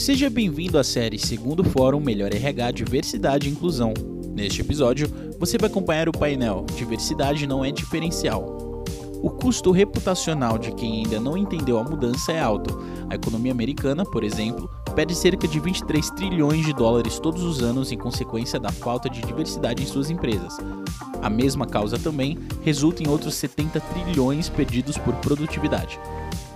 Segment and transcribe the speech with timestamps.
[0.00, 3.92] Seja bem-vindo à série Segundo Fórum Melhor RH Diversidade e Inclusão.
[4.34, 5.06] Neste episódio,
[5.38, 8.82] você vai acompanhar o painel Diversidade não é diferencial.
[9.22, 12.80] O custo reputacional de quem ainda não entendeu a mudança é alto.
[13.10, 17.92] A economia americana, por exemplo, perde cerca de 23 trilhões de dólares todos os anos
[17.92, 20.56] em consequência da falta de diversidade em suas empresas.
[21.20, 26.00] A mesma causa também resulta em outros 70 trilhões perdidos por produtividade.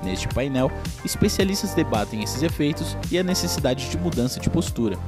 [0.05, 0.71] Neste painel,
[1.05, 4.99] especialistas debatem esses efeitos e a necessidade de mudança de postura.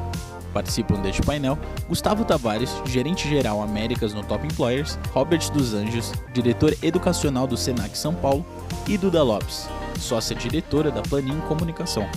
[0.54, 6.74] Participam deste painel Gustavo Tavares, gerente geral Américas no Top Employers, Robert dos Anjos, diretor
[6.82, 8.44] educacional do Senac São Paulo,
[8.88, 12.08] e Duda Lopes, sócia diretora da Planinho Comunicação.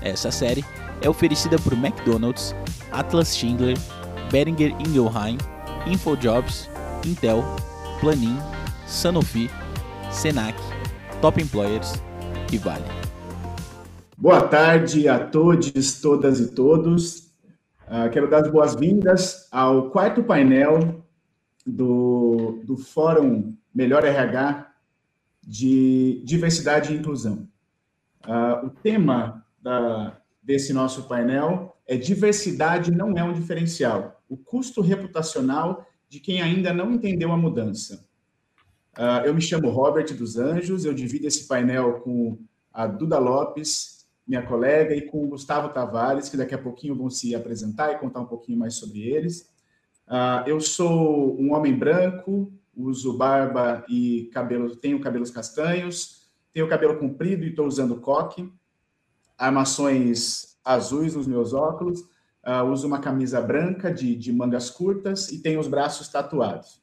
[0.00, 0.64] Essa série
[1.00, 2.54] é oferecida por McDonald's,
[2.92, 3.76] Atlas Schindler,
[4.30, 5.38] Beringer Ingelheim,
[5.86, 6.70] InfoJobs,
[7.04, 7.44] Intel,
[8.00, 8.38] Planin,
[8.86, 9.50] Sanofi,
[10.10, 10.56] Senac,
[11.20, 12.00] Top Employers
[12.52, 12.84] e Vale.
[14.16, 17.32] Boa tarde a todos, todas e todos.
[17.88, 21.02] Uh, quero dar as boas-vindas ao quarto painel
[21.66, 24.70] do, do Fórum Melhor RH
[25.42, 27.48] de Diversidade e Inclusão.
[28.26, 34.22] Uh, o tema da, desse nosso painel é Diversidade não é um diferencial.
[34.28, 38.06] O custo reputacional de quem ainda não entendeu a mudança.
[38.96, 42.38] Uh, eu me chamo Robert dos Anjos, eu divido esse painel com
[42.72, 47.08] a Duda Lopes, minha colega, e com o Gustavo Tavares, que daqui a pouquinho vão
[47.08, 49.50] se apresentar e contar um pouquinho mais sobre eles.
[50.06, 56.98] Uh, eu sou um homem branco, uso barba e cabelo, tenho cabelos castanhos, tenho cabelo
[56.98, 58.52] comprido e estou usando coque,
[59.38, 62.04] armações azuis nos meus óculos,
[62.44, 66.81] Uh, uso uma camisa branca de, de, mangas curtas e tenho os braços tatuados.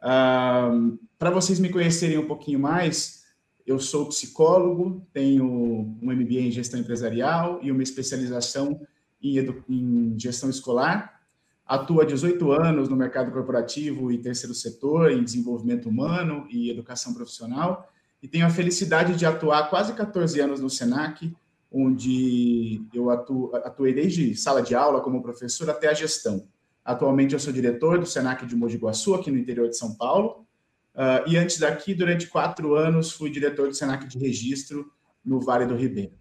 [0.00, 3.24] Para vocês me conhecerem um pouquinho mais,
[3.66, 8.80] eu sou psicólogo, tenho um MBA em gestão empresarial e uma especialização
[9.22, 9.38] em,
[9.68, 11.20] em gestão escolar.
[11.66, 17.12] Atuo há 18 anos no mercado corporativo e terceiro setor, em desenvolvimento humano e educação
[17.12, 17.92] profissional.
[18.22, 21.36] E tenho a felicidade de atuar quase 14 anos no SENAC,
[21.70, 26.48] onde eu atuei desde sala de aula como professor até a gestão.
[26.88, 30.46] Atualmente eu sou diretor do Senac de Mogi Guaçu, aqui no interior de São Paulo,
[30.94, 34.90] uh, e antes daqui, durante quatro anos, fui diretor do Senac de Registro
[35.22, 36.12] no Vale do Ribeiro.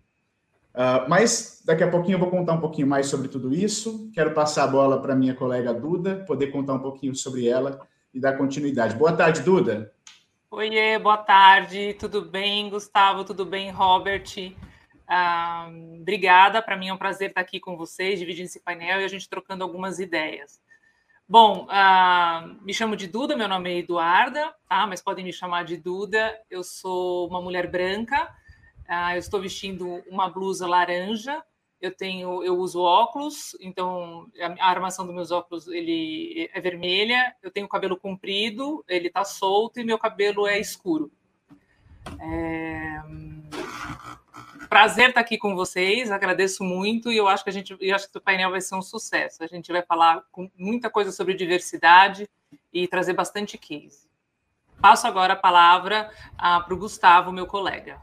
[0.75, 4.11] Uh, mas daqui a pouquinho eu vou contar um pouquinho mais sobre tudo isso.
[4.13, 7.79] Quero passar a bola para minha colega Duda, poder contar um pouquinho sobre ela
[8.13, 8.94] e dar continuidade.
[8.94, 9.94] Boa tarde, Duda.
[10.51, 13.23] Oiê, boa tarde, tudo bem, Gustavo?
[13.23, 14.53] Tudo bem, Robert?
[16.00, 19.07] Obrigada, para mim é um prazer estar aqui com vocês, dividindo esse painel e a
[19.07, 20.62] gente trocando algumas ideias.
[21.29, 21.68] Bom,
[22.62, 24.88] me chamo de Duda, meu nome é Eduarda, tá?
[24.88, 26.40] mas podem me chamar de Duda.
[26.50, 28.34] Eu sou uma mulher branca,
[28.88, 31.44] ah, eu estou vestindo uma blusa laranja,
[31.81, 37.51] eu tenho, eu uso óculos, então a armação dos meus óculos ele é vermelha, eu
[37.51, 41.12] tenho cabelo comprido, ele está solto e meu cabelo é escuro.
[42.19, 43.01] É...
[44.69, 48.11] Prazer estar aqui com vocês, agradeço muito e eu acho que a gente, eu acho
[48.11, 49.44] que o painel vai ser um sucesso.
[49.44, 52.29] A gente vai falar com muita coisa sobre diversidade
[52.73, 54.07] e trazer bastante case.
[54.81, 58.00] Passo agora a palavra ah, para o Gustavo, meu colega.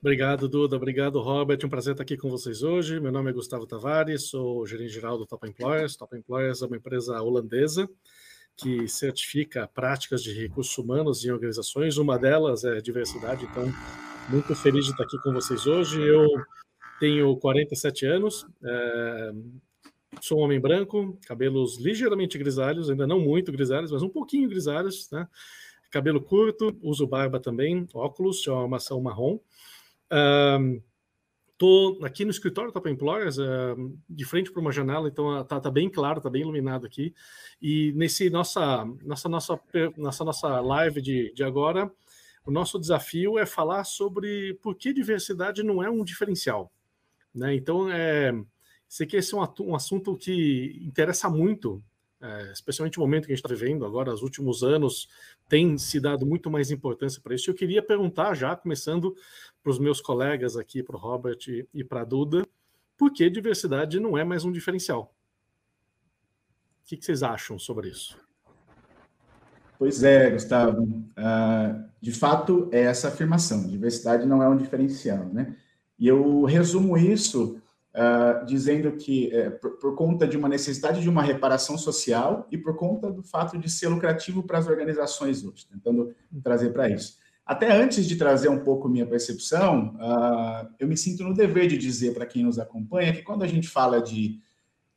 [0.00, 0.76] Obrigado, Duda.
[0.76, 1.58] Obrigado, Robert.
[1.64, 3.00] Um prazer estar aqui com vocês hoje.
[3.00, 5.96] Meu nome é Gustavo Tavares, sou gerente geral do Top Employers.
[5.96, 7.88] Top Employers é uma empresa holandesa
[8.56, 11.96] que certifica práticas de recursos humanos em organizações.
[11.96, 13.72] Uma delas é diversidade, então,
[14.28, 16.00] muito feliz de estar aqui com vocês hoje.
[16.02, 16.26] Eu
[17.00, 19.32] tenho 47 anos, é,
[20.20, 25.10] sou um homem branco, cabelos ligeiramente grisalhos, ainda não muito grisalhos, mas um pouquinho grisalhos,
[25.10, 25.26] né?
[25.90, 29.38] Cabelo curto, uso barba também, óculos, é uma armação marrom.
[31.50, 35.70] Estou aqui no escritório Top Employers, uh, de frente para uma janela, então está tá
[35.70, 37.14] bem claro, está bem iluminado aqui.
[37.60, 39.60] E nesse nossa nossa nossa
[39.96, 41.90] nossa nossa live de, de agora,
[42.48, 46.72] o nosso desafio é falar sobre por que diversidade não é um diferencial.
[47.34, 47.54] Né?
[47.54, 48.32] Então, é,
[48.88, 51.84] sei que esse é um, um assunto que interessa muito
[52.20, 55.08] é, especialmente o momento que a gente está vivendo agora, os últimos anos,
[55.46, 57.50] tem se dado muito mais importância para isso.
[57.50, 59.14] Eu queria perguntar já, começando
[59.62, 61.38] para os meus colegas aqui, para o Robert
[61.72, 62.48] e para a Duda,
[62.96, 65.14] por que diversidade não é mais um diferencial?
[66.82, 68.18] O que, que vocês acham sobre isso?
[69.78, 70.82] Pois é, Gustavo.
[70.82, 75.54] Uh, de fato, é essa afirmação: diversidade não é um diferencial, né?
[75.98, 77.60] E eu resumo isso
[77.94, 82.58] uh, dizendo que, é, por, por, conta de uma necessidade de uma reparação social e
[82.58, 87.18] por conta do fato de ser lucrativo para as organizações hoje, tentando trazer para isso.
[87.44, 91.78] Até antes de trazer um pouco minha percepção, uh, eu me sinto no dever de
[91.78, 94.38] dizer para quem nos acompanha que quando a gente fala de,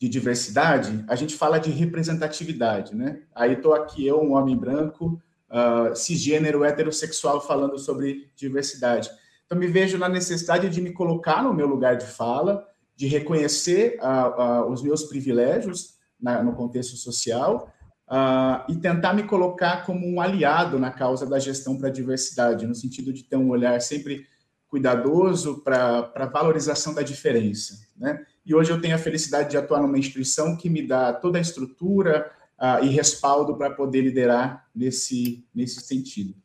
[0.02, 3.22] de diversidade, a gente fala de representatividade, né?
[3.36, 9.12] Aí estou aqui eu, um homem branco, uh, cisgênero, heterossexual, falando sobre diversidade.
[9.46, 14.00] Então, me vejo na necessidade de me colocar no meu lugar de fala, de reconhecer
[14.02, 17.72] uh, os meus privilégios na, no contexto social
[18.10, 22.66] uh, e tentar me colocar como um aliado na causa da gestão para a diversidade,
[22.66, 24.26] no sentido de ter um olhar sempre
[24.68, 27.82] cuidadoso para a valorização da diferença.
[27.96, 28.26] Né?
[28.46, 31.42] E hoje eu tenho a felicidade de atuar numa instituição que me dá toda a
[31.42, 36.36] estrutura uh, e respaldo para poder liderar nesse, nesse sentido.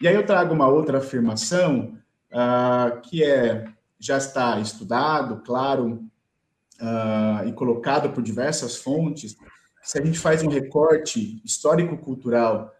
[0.00, 1.98] E aí eu trago uma outra afirmação
[2.32, 3.64] uh, que é
[3.98, 6.02] já está estudado, claro,
[6.80, 9.36] uh, e colocado por diversas fontes,
[9.82, 12.72] se a gente faz um recorte histórico-cultural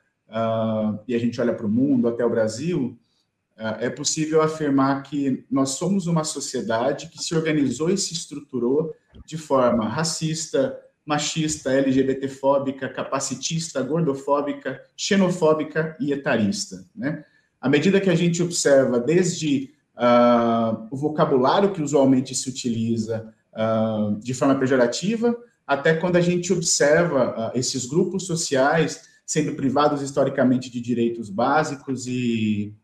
[1.09, 2.97] e a gente olha para o mundo, até o Brasil,
[3.79, 8.95] é possível afirmar que nós somos uma sociedade que se organizou e se estruturou
[9.27, 16.85] de forma racista, machista, LGBTfóbica, capacitista, gordofóbica, xenofóbica e etarista.
[16.95, 17.25] Né?
[17.61, 24.19] À medida que a gente observa desde uh, o vocabulário que usualmente se utiliza uh,
[24.21, 25.37] de forma pejorativa,
[25.67, 32.07] até quando a gente observa uh, esses grupos sociais sendo privados historicamente de direitos básicos
[32.07, 32.75] e,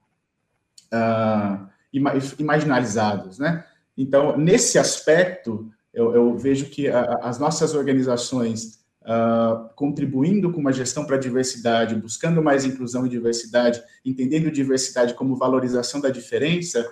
[0.93, 3.65] uh, marginalizados, né?
[3.97, 10.73] Então, nesse aspecto, eu, eu vejo que a, as nossas organizações uh, contribuindo com uma
[10.73, 16.87] gestão para a diversidade, buscando mais inclusão e diversidade, entendendo diversidade como valorização da diferença,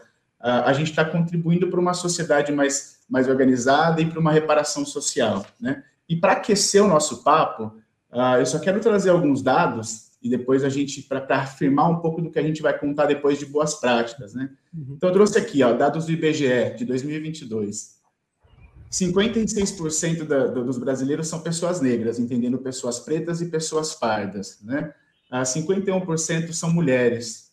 [0.45, 5.45] a gente está contribuindo para uma sociedade mais, mais organizada e para uma reparação social.
[5.59, 5.83] Né?
[6.07, 7.73] E para aquecer o nosso papo,
[8.13, 12.21] uh, eu só quero trazer alguns dados e depois a gente, para afirmar um pouco
[12.21, 14.35] do que a gente vai contar depois de boas práticas.
[14.35, 14.51] Né?
[14.73, 14.95] Uhum.
[14.97, 17.95] Então, eu trouxe aqui ó, dados do IBGE de 2022.
[18.91, 24.59] 56% da, dos brasileiros são pessoas negras, entendendo pessoas pretas e pessoas pardas.
[24.63, 24.93] Né?
[25.31, 27.45] Ah, 51% são mulheres,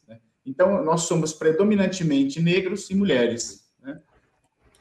[0.46, 3.64] então, nós somos predominantemente negros e mulheres.
[3.82, 4.00] Né?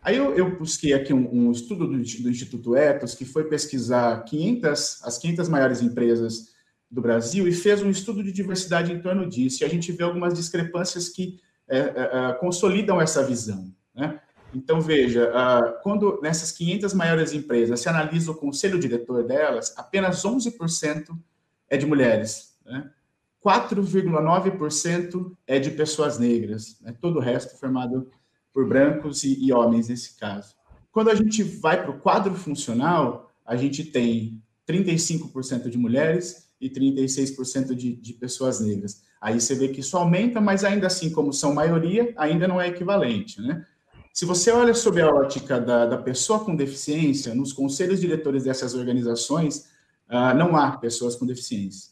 [0.03, 4.25] Aí eu, eu, busquei aqui um, um estudo do, do, Instituto Etos, que foi pesquisar
[4.25, 6.50] 500, as 500 maiores empresas
[6.91, 9.63] do Brasil e fez um estudo de diversidade em torno disso.
[9.63, 11.39] E a gente vê algumas discrepâncias que
[11.69, 13.73] é, é, é consolidam essa visão.
[13.95, 14.21] Né?
[14.53, 15.31] Então, veja,
[15.83, 21.17] quando nessas 500 maiores empresas se analisa o conselho diretor delas, apenas 11%
[21.69, 22.57] é de mulheres.
[22.67, 22.91] Né?
[23.45, 26.95] 4,9% é de pessoas negras, né?
[27.01, 28.11] todo o resto formado
[28.53, 30.57] por brancos e, e homens nesse caso.
[30.91, 36.69] Quando a gente vai para o quadro funcional, a gente tem 35% de mulheres e
[36.69, 39.03] 36% de, de pessoas negras.
[39.21, 42.69] Aí você vê que isso aumenta, mas ainda assim, como são maioria, ainda não é
[42.69, 43.65] equivalente, né?
[44.13, 48.75] Se você olha sob a ótica da, da pessoa com deficiência, nos conselhos diretores dessas
[48.75, 49.69] organizações,
[50.09, 51.91] uh, não há pessoas com deficiência.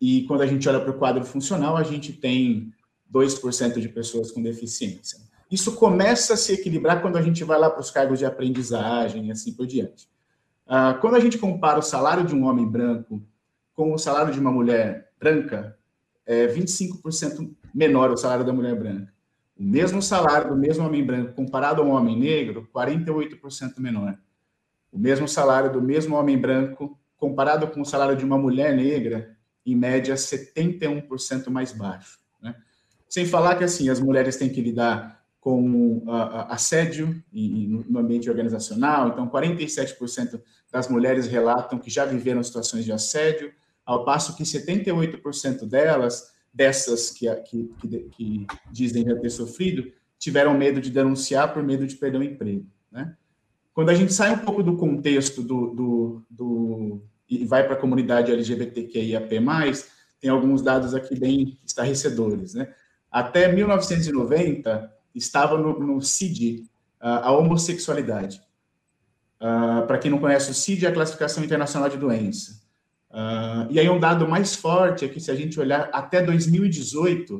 [0.00, 2.72] E quando a gente olha para o quadro funcional, a gente tem
[3.12, 5.18] 2% de pessoas com deficiência.
[5.50, 9.26] Isso começa a se equilibrar quando a gente vai lá para os cargos de aprendizagem
[9.26, 10.08] e assim por diante.
[10.66, 13.22] Uh, quando a gente compara o salário de um homem branco
[13.76, 15.78] com o salário de uma mulher branca,
[16.24, 19.12] é 25% menor o salário da mulher branca.
[19.56, 24.18] O mesmo salário do mesmo homem branco comparado a um homem negro, 48% menor.
[24.90, 29.36] O mesmo salário do mesmo homem branco comparado com o salário de uma mulher negra,
[29.64, 32.18] em média, 71% mais baixo.
[32.42, 32.54] Né?
[33.08, 36.02] Sem falar que assim as mulheres têm que lidar com
[36.48, 40.40] assédio no ambiente organizacional, então 47%
[40.72, 43.52] das mulheres relatam que já viveram situações de assédio,
[43.86, 50.52] ao passo que 78% delas, dessas que, que, que, que, dizem já ter sofrido, tiveram
[50.54, 52.66] medo de denunciar por medo de perder o emprego.
[52.90, 53.14] Né?
[53.72, 57.80] Quando a gente sai um pouco do contexto do, do, do e vai para a
[57.80, 59.28] comunidade LGBTQIAP+,
[60.20, 62.54] tem alguns dados aqui bem estarrecedores.
[62.54, 62.72] Né?
[63.10, 68.40] Até 1990, estava no, no CID a homossexualidade.
[69.40, 72.65] Uh, para quem não conhece, o CID é a Classificação Internacional de Doença.
[73.16, 77.38] Uh, e aí um dado mais forte é que, se a gente olhar até 2018,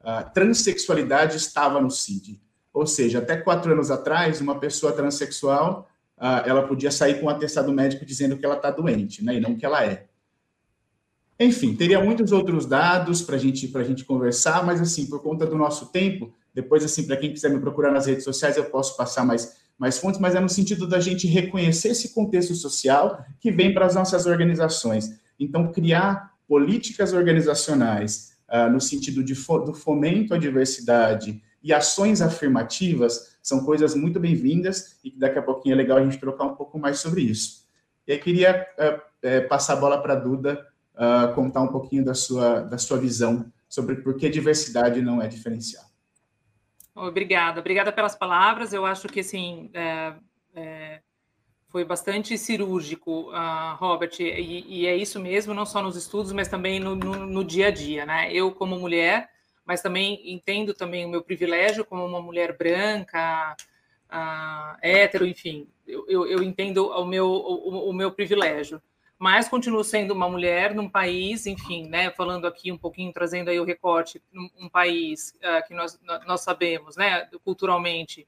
[0.00, 2.38] a transexualidade estava no CID.
[2.72, 7.72] Ou seja, até quatro anos atrás, uma pessoa transexual ela podia sair com um atestado
[7.72, 10.06] médico dizendo que ela está doente, né, e não que ela é.
[11.38, 15.56] Enfim, teria muitos outros dados para gente, a gente conversar, mas assim, por conta do
[15.56, 19.24] nosso tempo, depois, assim, para quem quiser me procurar nas redes sociais, eu posso passar
[19.24, 23.74] mais, mais fontes, mas é no sentido da gente reconhecer esse contexto social que vem
[23.74, 25.20] para as nossas organizações.
[25.38, 32.20] Então, criar políticas organizacionais uh, no sentido de fo do fomento à diversidade e ações
[32.20, 36.54] afirmativas são coisas muito bem-vindas e daqui a pouquinho é legal a gente trocar um
[36.54, 37.64] pouco mais sobre isso.
[38.06, 42.14] E aí queria uh, passar a bola para a Duda uh, contar um pouquinho da
[42.14, 45.84] sua, da sua visão sobre por que diversidade não é diferencial.
[46.94, 48.72] Obrigada, obrigada pelas palavras.
[48.72, 50.14] Eu acho que assim é,
[50.54, 51.00] é,
[51.68, 56.46] foi bastante cirúrgico, uh, Robert, e, e, é isso mesmo, não só nos estudos, mas
[56.46, 58.32] também no, no, no, dia a dia, né?
[58.32, 59.28] Eu como mulher,
[59.64, 63.56] mas também entendo também o meu privilégio como uma mulher branca,
[64.08, 68.80] uh, hétero, enfim, eu, eu, eu entendo o meu, o, o meu privilégio
[69.18, 73.58] mas continuo sendo uma mulher num país, enfim, né, falando aqui um pouquinho, trazendo aí
[73.60, 78.26] o recorte, um, um país uh, que nós, nós sabemos, né, culturalmente,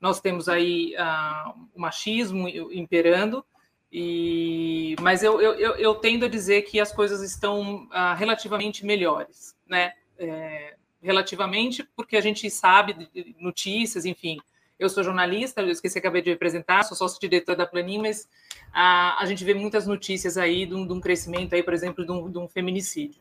[0.00, 3.44] nós temos aí uh, o machismo imperando,
[3.90, 9.56] e, mas eu, eu, eu, tendo a dizer que as coisas estão uh, relativamente melhores,
[9.66, 14.38] né, é, relativamente, porque a gente sabe notícias, enfim,
[14.78, 18.28] eu sou jornalista, eu esqueci, acabei de apresentar, sou sócio-diretor da Planin, mas
[18.72, 22.04] a, a gente vê muitas notícias aí de um, de um crescimento aí, por exemplo,
[22.04, 23.20] de um, de um feminicídio.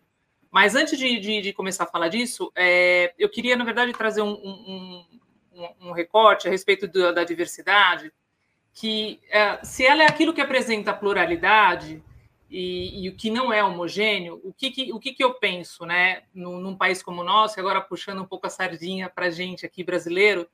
[0.52, 4.22] Mas antes de, de, de, começar a falar disso, é, eu queria, na verdade, trazer
[4.22, 5.06] um, um,
[5.82, 8.12] um recorte a respeito do, da diversidade,
[8.74, 12.04] que é, se ela é aquilo que apresenta a pluralidade
[12.50, 15.86] e, e, o que não é homogêneo, o que, que o que, que, eu penso,
[15.86, 19.30] né, num, num país como o nosso, agora puxando um pouco a sardinha para a
[19.30, 20.48] gente aqui brasileiro,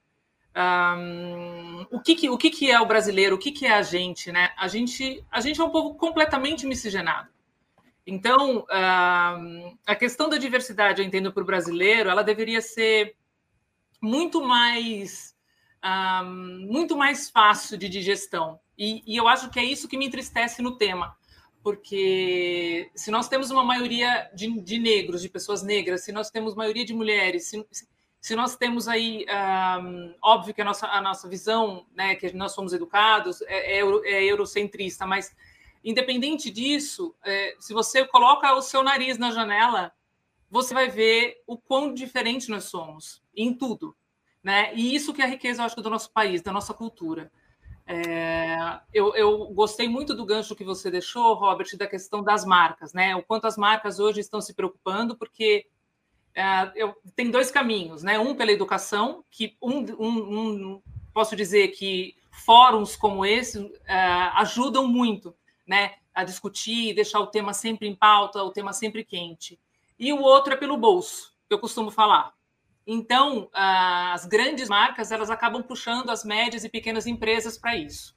[0.56, 3.36] um, o que, que, o que, que é o brasileiro?
[3.36, 4.32] O que, que é a gente?
[4.32, 4.52] Né?
[4.58, 7.30] A gente a gente é um povo completamente miscigenado.
[8.06, 13.16] Então, um, a questão da diversidade, eu entendo, para o brasileiro, ela deveria ser
[14.02, 15.34] muito mais
[15.84, 18.60] um, muito mais fácil de digestão.
[18.78, 21.16] E, e eu acho que é isso que me entristece no tema
[21.64, 26.56] porque se nós temos uma maioria de, de, negros, de pessoas negras, se nós temos
[26.56, 27.88] maioria de mulheres, se, se
[28.38, 29.26] nós temos aí,
[29.84, 33.82] um, óbvio que a nossa, a nossa visão, né, que nós somos educados, é, é,
[33.82, 35.36] é eurocentrista, mas
[35.84, 39.92] independente disso, é, se você coloca o seu nariz na janela,
[40.50, 43.94] você vai ver o quão diferente nós somos em tudo,
[44.42, 44.74] né?
[44.74, 47.30] E isso que é a riqueza, eu acho, do nosso país, da nossa cultura.
[47.86, 52.94] É, eu, eu, gostei muito do gancho que você deixou, Robert, da questão das marcas,
[52.94, 53.16] né?
[53.16, 55.68] O quanto as marcas hoje estão se preocupando, porque
[56.36, 58.18] é, eu, tem dois caminhos, né?
[58.20, 60.82] Um pela educação, que um, um, um
[61.14, 63.72] posso dizer que fóruns como esse uh,
[64.36, 65.36] ajudam muito,
[65.68, 65.96] né?
[66.14, 69.60] A discutir, deixar o tema sempre em pauta, o tema sempre quente.
[69.98, 72.34] E o outro é pelo bolso, que eu costumo falar.
[72.86, 78.14] Então, as grandes marcas elas acabam puxando as médias e pequenas empresas para isso.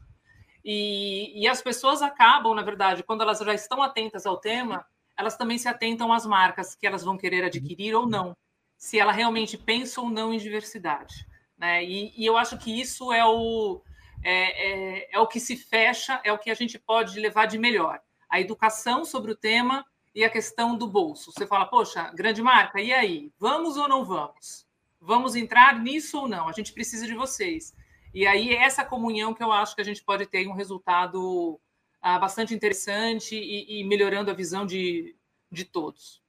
[0.64, 4.84] E, e as pessoas acabam, na verdade, quando elas já estão atentas ao tema,
[5.16, 8.36] elas também se atentam às marcas que elas vão querer adquirir ou não,
[8.76, 11.26] se ela realmente pensa ou não em diversidade.
[11.56, 11.84] Né?
[11.84, 13.82] E, e eu acho que isso é o,
[14.22, 17.58] é, é, é, o que se fecha, é o que a gente pode levar de
[17.58, 18.00] melhor.
[18.28, 21.32] A educação sobre o tema e a questão do bolso.
[21.32, 23.32] Você fala, poxa, grande marca, e aí?
[23.38, 24.66] Vamos ou não vamos?
[25.00, 26.48] Vamos entrar nisso ou não?
[26.48, 27.74] A gente precisa de vocês.
[28.12, 31.60] E aí, é essa comunhão que eu acho que a gente pode ter um resultado
[32.08, 35.16] ah, bastante interessante e, e, melhorando a visão de,
[35.50, 36.22] de todos.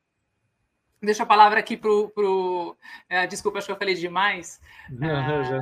[0.99, 2.71] Deixa a palavra aqui para o.
[2.71, 4.59] Uh, desculpa, acho que eu falei demais.
[4.89, 5.61] Não, já.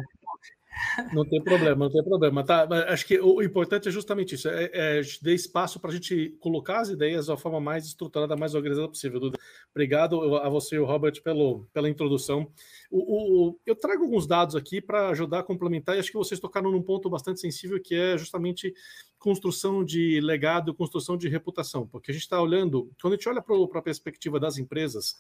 [1.14, 2.44] Não tem problema, não tem problema.
[2.44, 6.36] Tá, acho que o importante é justamente isso: é, é dar espaço para a gente
[6.40, 9.20] colocar as ideias da forma mais estruturada, mais organizada possível.
[9.20, 9.38] Duda.
[9.72, 12.50] Obrigado a você e o Robert pelo, pela introdução.
[12.90, 16.40] O, o, eu trago alguns dados aqui para ajudar a complementar, e acho que vocês
[16.40, 18.74] tocaram num ponto bastante sensível, que é justamente
[19.18, 23.42] construção de legado, construção de reputação, porque a gente está olhando, quando a gente olha
[23.42, 25.16] para a perspectiva das empresas,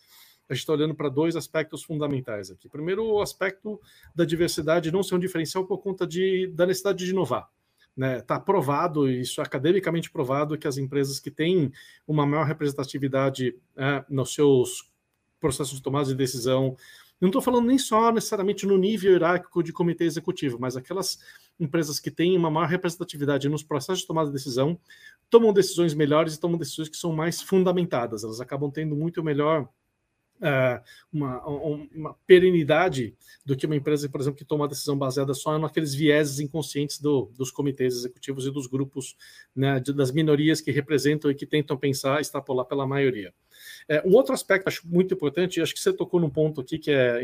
[0.48, 2.70] a gente está olhando para dois aspectos fundamentais aqui.
[2.70, 3.80] Primeiro, o aspecto
[4.14, 7.50] da diversidade não ser um diferencial por conta de, da necessidade de inovar.
[7.96, 8.22] Está né?
[8.22, 11.72] Tá provado, isso é academicamente provado, que as empresas que têm
[12.08, 14.92] uma maior representatividade é, nos seus
[15.40, 16.76] processos de tomada de decisão,
[17.20, 21.18] não estou falando nem só necessariamente no nível hierárquico de comitê executivo, mas aquelas
[21.58, 24.78] empresas que têm uma maior representatividade nos processos de tomada de decisão
[25.30, 28.24] tomam decisões melhores e tomam decisões que são mais fundamentadas.
[28.24, 29.70] Elas acabam tendo muito melhor
[30.42, 33.16] uh, uma, uma perenidade
[33.46, 37.00] do que uma empresa, por exemplo, que toma uma decisão baseada só naqueles vieses inconscientes
[37.00, 39.16] do, dos comitês executivos e dos grupos,
[39.56, 43.34] né, de, das minorias que representam e que tentam pensar, extrapolar pela maioria.
[43.88, 46.92] É, um outro aspecto acho muito importante, acho que você tocou num ponto aqui que
[46.92, 47.24] é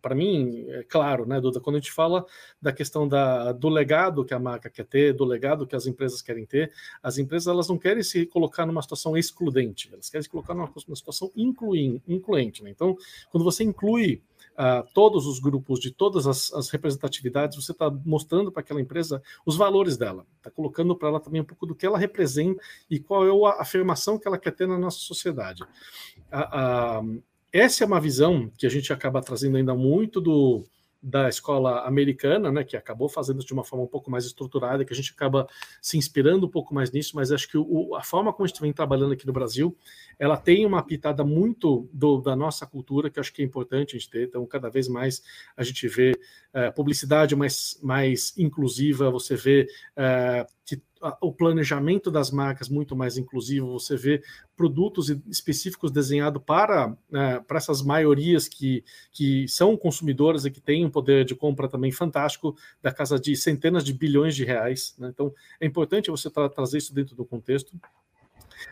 [0.00, 2.24] para mim, é claro, né, Duda, quando a gente fala
[2.60, 6.22] da questão da, do legado que a marca quer ter, do legado que as empresas
[6.22, 6.72] querem ter,
[7.02, 10.70] as empresas elas não querem se colocar numa situação excludente, elas querem se colocar numa,
[10.86, 12.62] numa situação incluente.
[12.62, 12.70] Né?
[12.70, 12.96] Então,
[13.30, 14.22] quando você inclui
[14.52, 19.22] uh, todos os grupos de todas as, as representatividades, você está mostrando para aquela empresa
[19.44, 22.98] os valores dela, está colocando para ela também um pouco do que ela representa e
[22.98, 25.62] qual é a afirmação que ela quer ter na nossa sociedade.
[25.62, 27.22] Uh, uh,
[27.58, 30.64] essa é uma visão que a gente acaba trazendo ainda muito do,
[31.02, 34.92] da escola americana, né, que acabou fazendo de uma forma um pouco mais estruturada, que
[34.92, 35.48] a gente acaba
[35.80, 38.60] se inspirando um pouco mais nisso, mas acho que o, a forma como a gente
[38.60, 39.76] vem trabalhando aqui no Brasil,
[40.18, 43.98] ela tem uma pitada muito do, da nossa cultura, que acho que é importante a
[43.98, 45.22] gente ter, então cada vez mais
[45.56, 46.18] a gente vê
[46.52, 50.82] é, publicidade mais, mais inclusiva, você vê é, que
[51.20, 54.22] o planejamento das marcas muito mais inclusivo, você vê
[54.56, 60.84] produtos específicos desenhados para, né, para essas maiorias que, que são consumidoras e que têm
[60.84, 64.94] um poder de compra também fantástico, da casa de centenas de bilhões de reais.
[64.98, 65.10] Né?
[65.12, 67.72] Então, é importante você tra trazer isso dentro do contexto.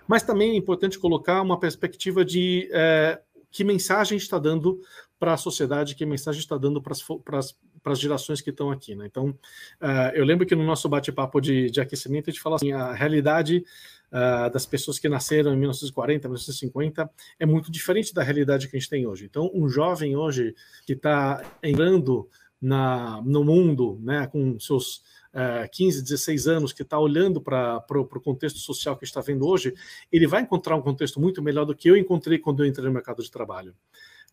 [0.09, 4.81] Mas também é importante colocar uma perspectiva de é, que mensagem está dando
[5.19, 6.93] para a sociedade, que mensagem está dando para
[7.38, 8.95] as para as gerações que estão aqui.
[8.95, 9.05] Né?
[9.07, 12.73] Então, uh, eu lembro que no nosso bate-papo de, de, aquecimento a gente fala assim:
[12.73, 13.62] a realidade
[14.11, 18.81] uh, das pessoas que nasceram em 1940, 1950 é muito diferente da realidade que a
[18.81, 19.26] gente tem hoje.
[19.26, 20.55] Então, um jovem hoje
[20.87, 22.26] que está entrando
[22.61, 25.03] na, no mundo, né, com seus
[25.35, 29.75] uh, 15, 16 anos, que está olhando para o contexto social que está vendo hoje,
[30.11, 32.95] ele vai encontrar um contexto muito melhor do que eu encontrei quando eu entrei no
[32.95, 33.75] mercado de trabalho.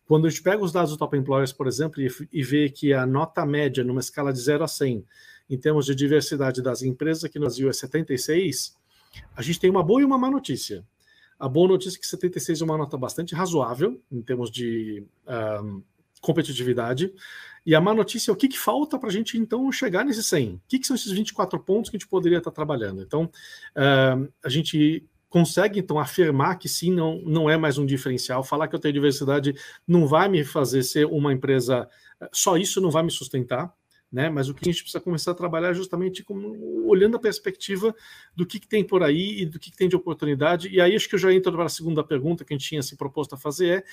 [0.06, 2.92] Quando a gente pega os dados do Top Employers, por exemplo, e, e vê que
[2.92, 5.04] a nota média numa escala de 0 a 100,
[5.48, 8.76] em termos de diversidade das empresas aqui no Brasil é 76,
[9.36, 10.84] a gente tem uma boa e uma má notícia.
[11.38, 15.04] A boa notícia é que 76 é uma nota bastante razoável em termos de
[16.20, 17.12] competitividade.
[17.66, 20.22] E a má notícia é o que, que falta para a gente então chegar nesse
[20.22, 20.54] 100?
[20.54, 23.02] O que, que, são esses 24 pontos que a gente poderia estar trabalhando?
[23.02, 28.44] Então, uh, a gente consegue então afirmar que sim, não, não é mais um diferencial.
[28.44, 29.54] Falar que eu tenho diversidade
[29.88, 31.88] não vai me fazer ser uma empresa,
[32.30, 33.72] só isso não vai me sustentar.
[34.12, 34.28] Né?
[34.28, 37.96] Mas o que a gente precisa começar a trabalhar é justamente como, olhando a perspectiva
[38.36, 40.68] do que, que, tem por aí e do que, que, tem de oportunidade.
[40.68, 42.82] E aí acho que eu já entro para a segunda pergunta que a gente tinha
[42.82, 43.84] se proposto a fazer: é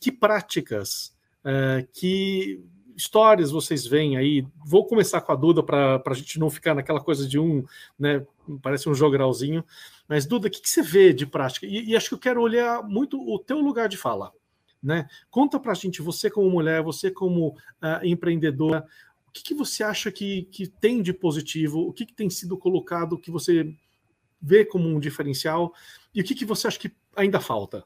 [0.00, 2.60] que práticas, é, que
[2.96, 4.44] histórias vocês veem aí?
[4.66, 7.64] Vou começar com a Duda para a gente não ficar naquela coisa de um,
[7.96, 8.26] né?
[8.60, 9.64] Parece um jogralzinho.
[10.10, 11.64] Mas, Duda, o que, você vê de prática?
[11.66, 14.32] E, e, acho que eu quero olhar muito o teu lugar de fala.
[14.82, 15.08] Né?
[15.30, 18.84] Conta para a gente, você como mulher, você como uh, empreendedora,
[19.28, 21.86] o que, que você acha que, que tem de positivo?
[21.86, 23.72] O que, que tem sido colocado que você
[24.42, 25.72] vê como um diferencial?
[26.12, 27.84] E o que, você acha que ainda falta?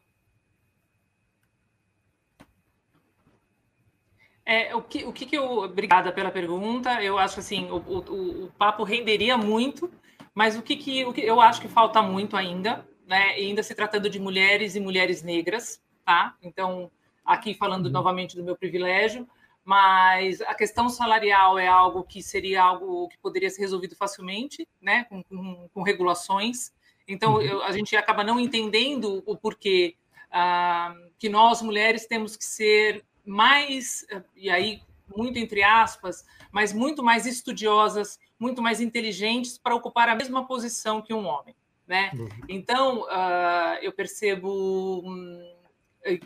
[4.46, 5.58] É, o que, o que eu.
[5.58, 7.02] Obrigada pela pergunta.
[7.02, 9.90] Eu acho assim, o, o, o papo renderia muito,
[10.34, 13.30] mas o que, que, o que eu acho que falta muito ainda, né?
[13.30, 16.36] Ainda se tratando de mulheres e mulheres negras, tá?
[16.42, 16.90] Então,
[17.24, 17.92] aqui falando uhum.
[17.92, 19.28] novamente do meu privilégio,
[19.64, 25.04] mas a questão salarial é algo que seria algo que poderia ser resolvido facilmente, né?
[25.04, 26.72] Com, com, com regulações.
[27.06, 27.40] Então, uhum.
[27.42, 29.96] eu, a gente acaba não entendendo o porquê
[30.30, 34.82] ah, que nós mulheres temos que ser mais, e aí
[35.14, 41.00] muito entre aspas, mas muito mais estudiosas, muito mais inteligentes para ocupar a mesma posição
[41.00, 41.54] que um homem.
[41.86, 42.10] Né?
[42.14, 42.28] Uhum.
[42.48, 45.54] Então, uh, eu percebo, um,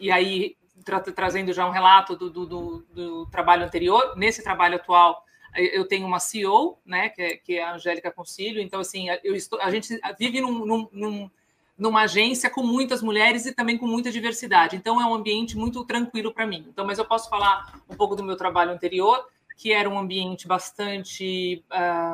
[0.00, 4.76] e aí tra trazendo já um relato do, do, do, do, trabalho anterior, nesse trabalho
[4.76, 5.24] atual,
[5.56, 9.34] eu tenho uma CEO, né, que é, que é a Angélica Concílio, então, assim, eu
[9.34, 11.30] estou, a gente vive num, num, num
[11.78, 14.74] numa agência com muitas mulheres e também com muita diversidade.
[14.74, 16.66] Então é um ambiente muito tranquilo para mim.
[16.68, 19.24] Então, mas eu posso falar um pouco do meu trabalho anterior,
[19.58, 21.64] que era um ambiente bastante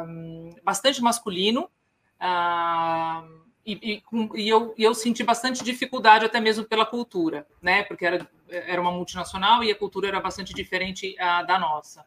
[0.08, 1.70] um, bastante masculino.
[2.18, 4.02] Um, e, e,
[4.34, 7.84] e, eu, e eu senti bastante dificuldade até mesmo pela cultura, né?
[7.84, 12.00] Porque era, era uma multinacional e a cultura era bastante diferente uh, da nossa.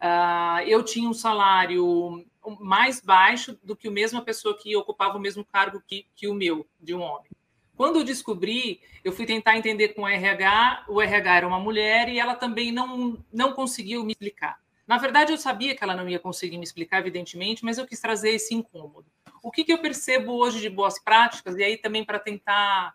[0.00, 2.24] Uh, eu tinha um salário
[2.58, 6.34] mais baixo do que a mesma pessoa que ocupava o mesmo cargo que, que o
[6.34, 7.30] meu, de um homem.
[7.76, 12.08] Quando eu descobri, eu fui tentar entender com o RH, o RH era uma mulher
[12.08, 14.61] e ela também não, não conseguiu me explicar.
[14.86, 18.00] Na verdade, eu sabia que ela não ia conseguir me explicar, evidentemente, mas eu quis
[18.00, 19.06] trazer esse incômodo.
[19.42, 22.94] O que, que eu percebo hoje de boas práticas, e aí também para tentar.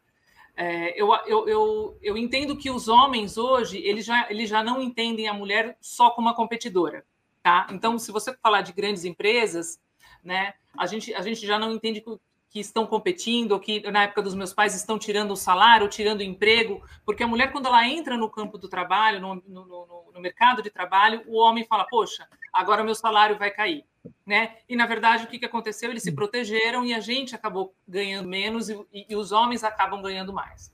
[0.55, 4.81] É, eu, eu, eu, eu entendo que os homens hoje eles já, eles já não
[4.81, 7.05] entendem a mulher só como uma competidora.
[7.43, 7.67] Tá?
[7.71, 9.79] Então, se você falar de grandes empresas,
[10.23, 12.03] né, a, gente, a gente já não entende
[12.49, 15.89] que, estão competindo, ou que na época dos meus pais estão tirando o salário, ou
[15.89, 19.65] tirando o emprego, porque a mulher, quando ela entra no campo do trabalho, no, no,
[19.65, 23.85] no, no mercado de trabalho, o homem fala: Poxa, agora meu salário vai cair.
[24.25, 24.55] Né?
[24.69, 25.89] E na verdade, o que, que aconteceu?
[25.89, 30.01] Eles se protegeram e a gente acabou ganhando menos e, e, e os homens acabam
[30.01, 30.71] ganhando mais.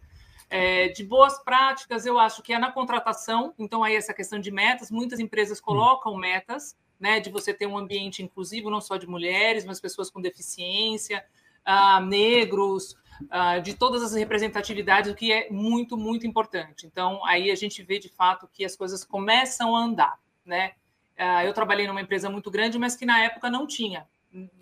[0.50, 4.52] É, de boas práticas, eu acho que é na contratação, então aí essa questão de
[4.52, 9.08] metas, muitas empresas colocam metas, né, de você ter um ambiente inclusivo, não só de
[9.08, 11.26] mulheres, mas pessoas com deficiência,
[11.68, 16.86] uh, negros, uh, de todas as representatividades, o que é muito, muito importante.
[16.86, 20.74] Então, aí a gente vê de fato que as coisas começam a andar, né?
[21.18, 24.08] Uh, eu trabalhei numa empresa muito grande, mas que na época não tinha.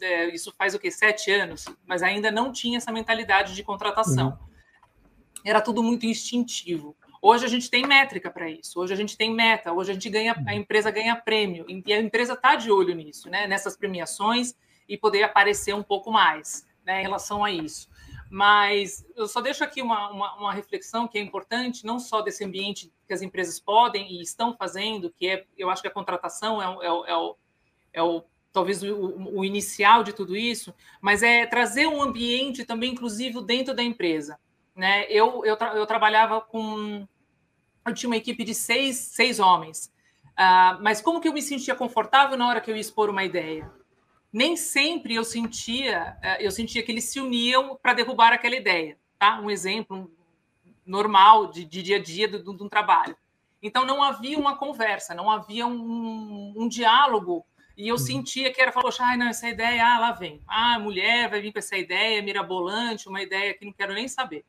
[0.01, 0.91] É, isso faz o quê?
[0.91, 4.29] Sete anos, mas ainda não tinha essa mentalidade de contratação.
[4.29, 4.51] Uhum.
[5.45, 6.95] Era tudo muito instintivo.
[7.21, 10.09] Hoje a gente tem métrica para isso, hoje a gente tem meta, hoje a gente
[10.09, 13.45] ganha, a empresa ganha prêmio, e a empresa está de olho nisso, né?
[13.47, 14.55] Nessas premiações
[14.89, 17.89] e poder aparecer um pouco mais né, em relação a isso.
[18.29, 22.45] Mas eu só deixo aqui uma, uma, uma, reflexão que é importante, não só desse
[22.45, 26.61] ambiente que as empresas podem e estão fazendo, que é, eu acho que a contratação
[26.61, 27.35] é, é, é, o,
[27.91, 28.95] é o, talvez o,
[29.35, 34.39] o, inicial de tudo isso, mas é trazer um ambiente também inclusivo dentro da empresa.
[34.73, 35.05] Né?
[35.09, 37.05] Eu, eu, tra eu trabalhava com.
[37.85, 39.91] Eu tinha uma equipe de seis, seis homens.
[40.39, 43.25] Uh, mas como que eu me sentia confortável na hora que eu ia expor uma
[43.25, 43.69] ideia?
[44.31, 48.97] Nem sempre eu sentia, eh, eu sentia que eles se uniam para derrubar aquela ideia,
[49.19, 49.39] tá?
[49.39, 50.09] Um exemplo
[50.85, 53.15] normal de, de dia a dia de um trabalho.
[53.61, 57.45] Então não havia uma conversa, não havia um, um diálogo
[57.77, 57.99] e eu uhum.
[57.99, 61.51] sentia que era falou, ah, não, essa ideia, ah, lá vem, ah, mulher vai vir
[61.51, 64.43] com essa ideia mirabolante, uma ideia que não quero nem saber.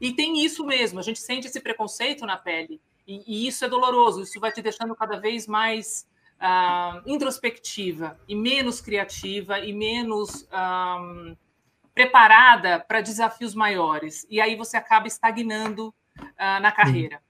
[0.00, 3.68] E tem isso mesmo, a gente sente esse preconceito na pele e, e isso é
[3.68, 6.06] doloroso, isso vai te deixando cada vez mais
[6.42, 11.36] uh, introspectiva e menos criativa e menos um,
[11.94, 14.26] preparada para desafios maiores.
[14.28, 17.20] E aí você acaba estagnando uh, na carreira.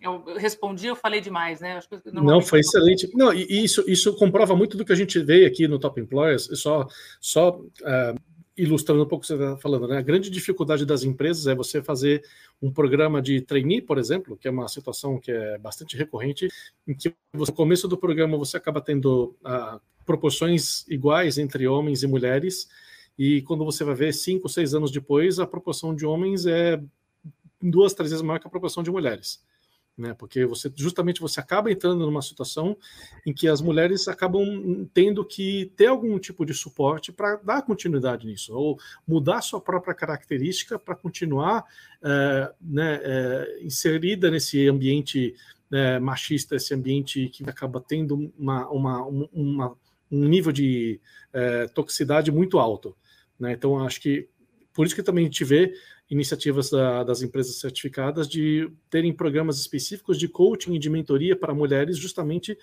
[0.00, 1.80] Eu, respondi, eu falei demais, né?
[2.12, 3.10] não, foi excelente.
[3.14, 6.48] Não, e isso, isso comprova muito do que a gente vê aqui no Top Employers.
[6.52, 6.86] Só,
[7.20, 8.20] só uh,
[8.58, 9.98] ilustrando um pouco o que você está falando, né?
[9.98, 12.22] A grande dificuldade das empresas é você fazer
[12.60, 16.48] um programa de trainee, por exemplo, que é uma situação que é bastante recorrente,
[16.86, 22.06] em que no começo do programa você acaba tendo ah, proporções iguais entre homens e
[22.06, 22.68] mulheres,
[23.16, 26.80] e quando você vai ver cinco, seis anos depois, a proporção de homens é
[27.62, 29.40] duas, três vezes maior que a proporção de mulheres
[29.98, 30.14] né?
[30.14, 32.76] Porque você justamente você acaba entrando numa situação
[33.26, 38.26] em que as mulheres acabam tendo que ter algum tipo de suporte para dar continuidade
[38.26, 41.64] nisso, ou mudar sua própria característica para continuar
[42.02, 45.34] é, né, é, inserida nesse ambiente
[45.72, 49.76] é, machista, esse ambiente que acaba tendo uma, uma, uma
[50.10, 51.00] um nível de
[51.32, 52.96] é, toxicidade muito alto.
[53.38, 53.52] Né?
[53.52, 54.28] Então, acho que
[54.72, 55.74] por isso que também a gente vê
[56.10, 61.54] iniciativas da, das empresas certificadas de terem programas específicos de coaching e de mentoria para
[61.54, 62.56] mulheres justamente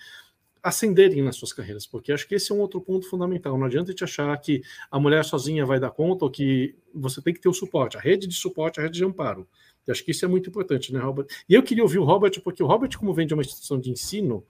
[0.62, 3.56] ascenderem nas suas carreiras, porque acho que esse é um outro ponto fundamental.
[3.56, 7.32] Não adianta te achar que a mulher sozinha vai dar conta ou que você tem
[7.32, 9.46] que ter o suporte, a rede de suporte, a rede de amparo.
[9.86, 11.26] Eu acho que isso é muito importante, né, Robert?
[11.48, 13.90] E eu queria ouvir o Robert, porque o Robert, como vem de uma instituição de
[13.90, 14.44] ensino,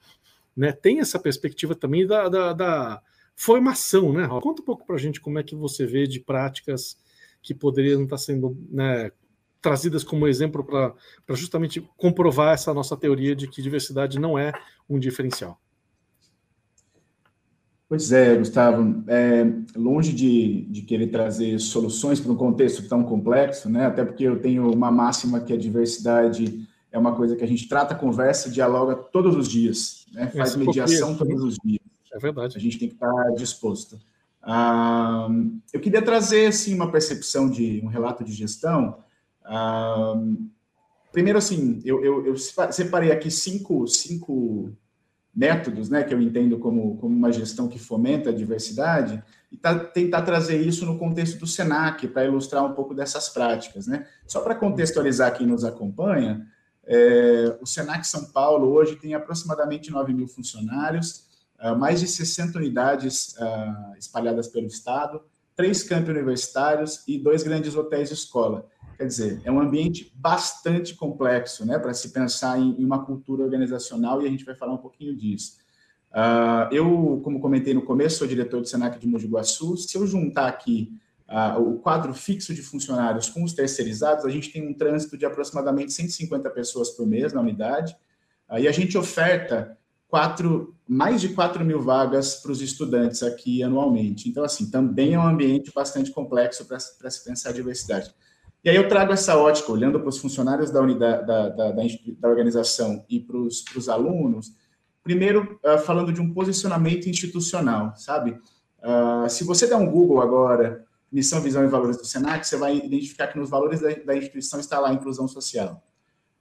[0.56, 3.02] né, tem essa perspectiva também da, da, da
[3.34, 4.40] formação, né, Robert?
[4.40, 6.96] Conta um pouco para a gente como é que você vê de práticas
[7.46, 9.12] que poderiam estar sendo né,
[9.62, 10.92] trazidas como exemplo para
[11.36, 14.52] justamente comprovar essa nossa teoria de que diversidade não é
[14.90, 15.56] um diferencial.
[17.88, 23.68] Pois é, Gustavo, é, longe de, de querer trazer soluções para um contexto tão complexo,
[23.68, 23.86] né?
[23.86, 27.68] até porque eu tenho uma máxima que a diversidade é uma coisa que a gente
[27.68, 30.26] trata, conversa, dialoga todos os dias, né?
[30.34, 31.80] faz mediação todos os dias.
[32.12, 32.56] É verdade.
[32.56, 34.00] A gente tem que estar disposto.
[34.48, 35.28] Ah,
[35.72, 38.98] eu queria trazer assim uma percepção de um relato de gestão.
[39.44, 40.14] Ah,
[41.12, 44.72] primeiro, assim, eu, eu, eu, separei aqui cinco, cinco
[45.34, 49.78] métodos, né, que eu entendo como, como uma gestão que fomenta a diversidade e tá,
[49.78, 54.06] tentar trazer isso no contexto do Senac para ilustrar um pouco dessas práticas, né?
[54.26, 56.46] Só para contextualizar quem nos acompanha,
[56.86, 61.25] é, o Senac São Paulo hoje tem aproximadamente 9 mil funcionários
[61.78, 65.22] mais de 60 unidades uh, espalhadas pelo estado,
[65.54, 68.66] três campos universitários e dois grandes hotéis de escola.
[68.96, 74.22] Quer dizer, é um ambiente bastante complexo, né, para se pensar em, uma cultura organizacional
[74.22, 75.56] e a gente vai falar um pouquinho disso.
[76.12, 79.76] Uh, eu, como comentei no começo, sou diretor do Senac de Mogi Guaçu.
[79.76, 80.92] Se eu juntar aqui
[81.58, 85.92] o quadro fixo de funcionários com os terceirizados, a gente tem um trânsito de aproximadamente
[85.92, 87.96] 150 pessoas por mês na unidade.
[88.60, 89.76] e a gente oferta
[90.08, 94.28] quatro, mais de 4 mil vagas para os estudantes aqui anualmente.
[94.28, 96.78] Então, assim, também é um ambiente bastante complexo para
[97.10, 98.14] se pensar a diversidade.
[98.64, 101.82] E aí eu trago essa ótica, olhando para os funcionários da, unidade, da, da, da,
[102.18, 104.54] da organização e para os, para os alunos,
[105.04, 108.32] primeiro uh, falando de um posicionamento institucional, sabe?
[108.82, 112.76] Uh, se você der um Google agora, missão, visão e valores do Senac, você vai
[112.76, 115.80] identificar que nos valores da, da instituição está lá a inclusão social.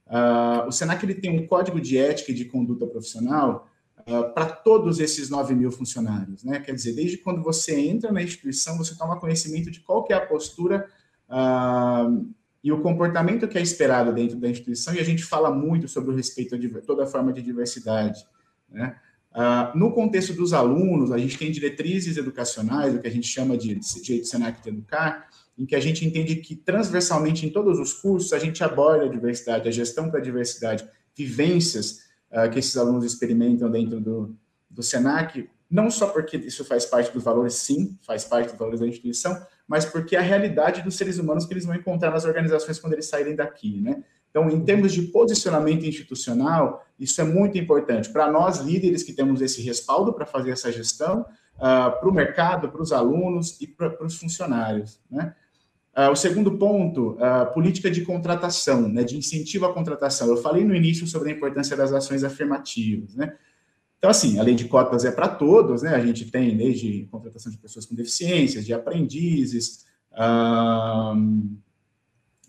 [0.06, 3.68] Uh, o Senac ele tem um código de ética e de conduta profissional
[4.00, 6.44] uh, para todos esses 9 mil funcionários.
[6.44, 6.60] Né?
[6.60, 10.16] Quer dizer, desde quando você entra na instituição, você toma conhecimento de qual que é
[10.16, 10.88] a postura
[11.28, 12.24] uh,
[12.62, 16.10] e o comportamento que é esperado dentro da instituição, e a gente fala muito sobre
[16.10, 18.24] o respeito a toda forma de diversidade.
[18.68, 18.96] Né?
[19.74, 23.74] no contexto dos alunos, a gente tem diretrizes educacionais, o que a gente chama de,
[23.74, 28.32] de Senac de Educar, em que a gente entende que transversalmente em todos os cursos
[28.32, 33.04] a gente aborda a diversidade, a gestão para a diversidade, vivências uh, que esses alunos
[33.04, 34.36] experimentam dentro do,
[34.68, 38.80] do SENAC, não só porque isso faz parte dos valores, sim, faz parte dos valores
[38.80, 42.24] da instituição, mas porque é a realidade dos seres humanos que eles vão encontrar nas
[42.24, 44.02] organizações quando eles saírem daqui, né?
[44.30, 49.40] Então, em termos de posicionamento institucional, isso é muito importante para nós líderes que temos
[49.40, 51.22] esse respaldo para fazer essa gestão,
[51.56, 55.34] uh, para o mercado, para os alunos e para os funcionários, né?
[55.96, 60.28] Uh, o segundo ponto, a política de contratação, né, de incentivo à contratação.
[60.28, 63.34] Eu falei no início sobre a importância das ações afirmativas, né?
[63.98, 65.94] Então, assim, a lei de cotas é para todos, né?
[65.94, 69.86] A gente tem desde contratação de pessoas com deficiências, de aprendizes,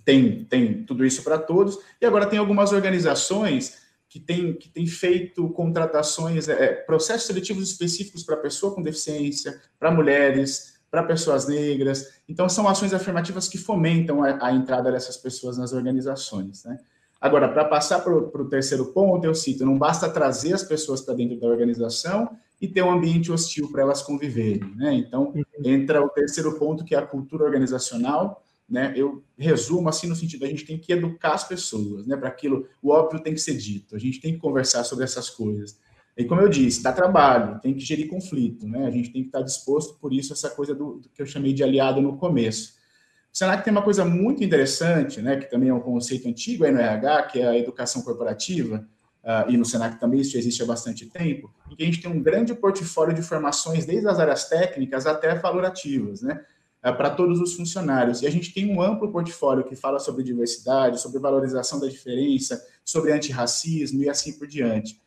[0.03, 1.79] tem, tem tudo isso para todos.
[2.01, 3.77] E agora tem algumas organizações
[4.09, 9.91] que têm que tem feito contratações, é, processos seletivos específicos para pessoa com deficiência, para
[9.91, 12.13] mulheres, para pessoas negras.
[12.27, 16.63] Então, são ações afirmativas que fomentam a, a entrada dessas pessoas nas organizações.
[16.63, 16.79] Né?
[17.21, 21.13] Agora, para passar para o terceiro ponto, eu cito: não basta trazer as pessoas para
[21.13, 22.29] dentro da organização
[22.59, 24.73] e ter um ambiente hostil para elas conviverem.
[24.75, 24.95] Né?
[24.95, 25.43] Então, uhum.
[25.63, 28.43] entra o terceiro ponto, que é a cultura organizacional.
[28.67, 28.93] Né?
[28.95, 32.17] Eu resumo assim no sentido: a gente tem que educar as pessoas, né?
[32.17, 35.29] Para aquilo, o óbvio tem que ser dito, a gente tem que conversar sobre essas
[35.29, 35.77] coisas.
[36.17, 38.87] E como eu disse, dá trabalho, tem que gerir conflito, né?
[38.87, 41.53] A gente tem que estar disposto, por isso, essa coisa do, do que eu chamei
[41.53, 42.73] de aliado no começo.
[43.31, 45.37] O Senac tem uma coisa muito interessante, né?
[45.37, 48.83] Que também é um conceito antigo aí no RH, que é a educação corporativa,
[49.23, 52.09] uh, e no Senac também isso existe há bastante tempo, em que a gente tem
[52.09, 56.43] um grande portfólio de formações, desde as áreas técnicas até valorativas, né?
[56.83, 58.23] Uh, para todos os funcionários.
[58.23, 62.59] E a gente tem um amplo portfólio que fala sobre diversidade, sobre valorização da diferença,
[62.83, 64.99] sobre antirracismo e assim por diante.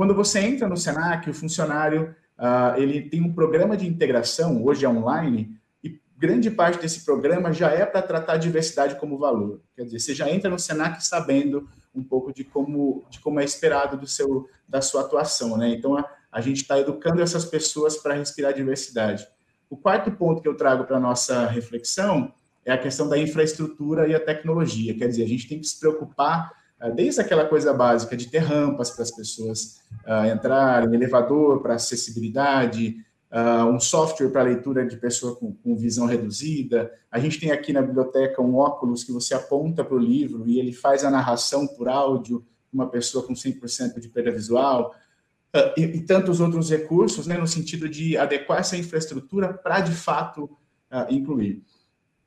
[0.00, 4.86] Quando você entra no Senac, o funcionário uh, ele tem um programa de integração, hoje
[4.86, 9.60] é online, e grande parte desse programa já é para tratar a diversidade como valor.
[9.76, 13.44] Quer dizer, você já entra no Senac sabendo um pouco de como, de como é
[13.44, 15.58] esperado do seu, da sua atuação.
[15.58, 15.68] Né?
[15.68, 19.28] Então, a, a gente está educando essas pessoas para respirar diversidade.
[19.68, 22.32] O quarto ponto que eu trago para a nossa reflexão
[22.64, 24.96] é a questão da infraestrutura e a tecnologia.
[24.96, 26.58] Quer dizer, a gente tem que se preocupar
[26.88, 32.96] desde aquela coisa básica de ter rampas para as pessoas uh, entrarem, elevador para acessibilidade,
[33.30, 36.90] uh, um software para leitura de pessoa com, com, visão reduzida.
[37.10, 40.58] A gente tem aqui na biblioteca um óculos que você aponta para o livro e
[40.58, 44.94] ele faz a narração por áudio, uma pessoa com 100% de perda visual.
[45.54, 49.92] Uh, e, e, tantos outros recursos, né, no sentido de adequar essa infraestrutura para, de
[49.92, 50.48] fato,
[51.08, 51.62] incluir.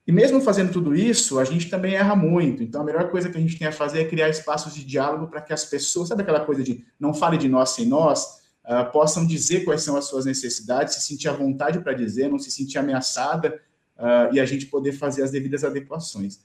[0.05, 2.61] E mesmo fazendo tudo isso, a gente também erra muito.
[2.61, 5.27] Então, a melhor coisa que a gente tem a fazer é criar espaços de diálogo
[5.27, 8.91] para que as pessoas, sabe aquela coisa de não fale de nós sem nós, uh,
[8.91, 12.51] possam dizer quais são as suas necessidades, se sentir à vontade para dizer, não se
[12.51, 13.61] sentir ameaçada
[13.97, 16.39] uh, e a gente poder fazer as devidas adequações.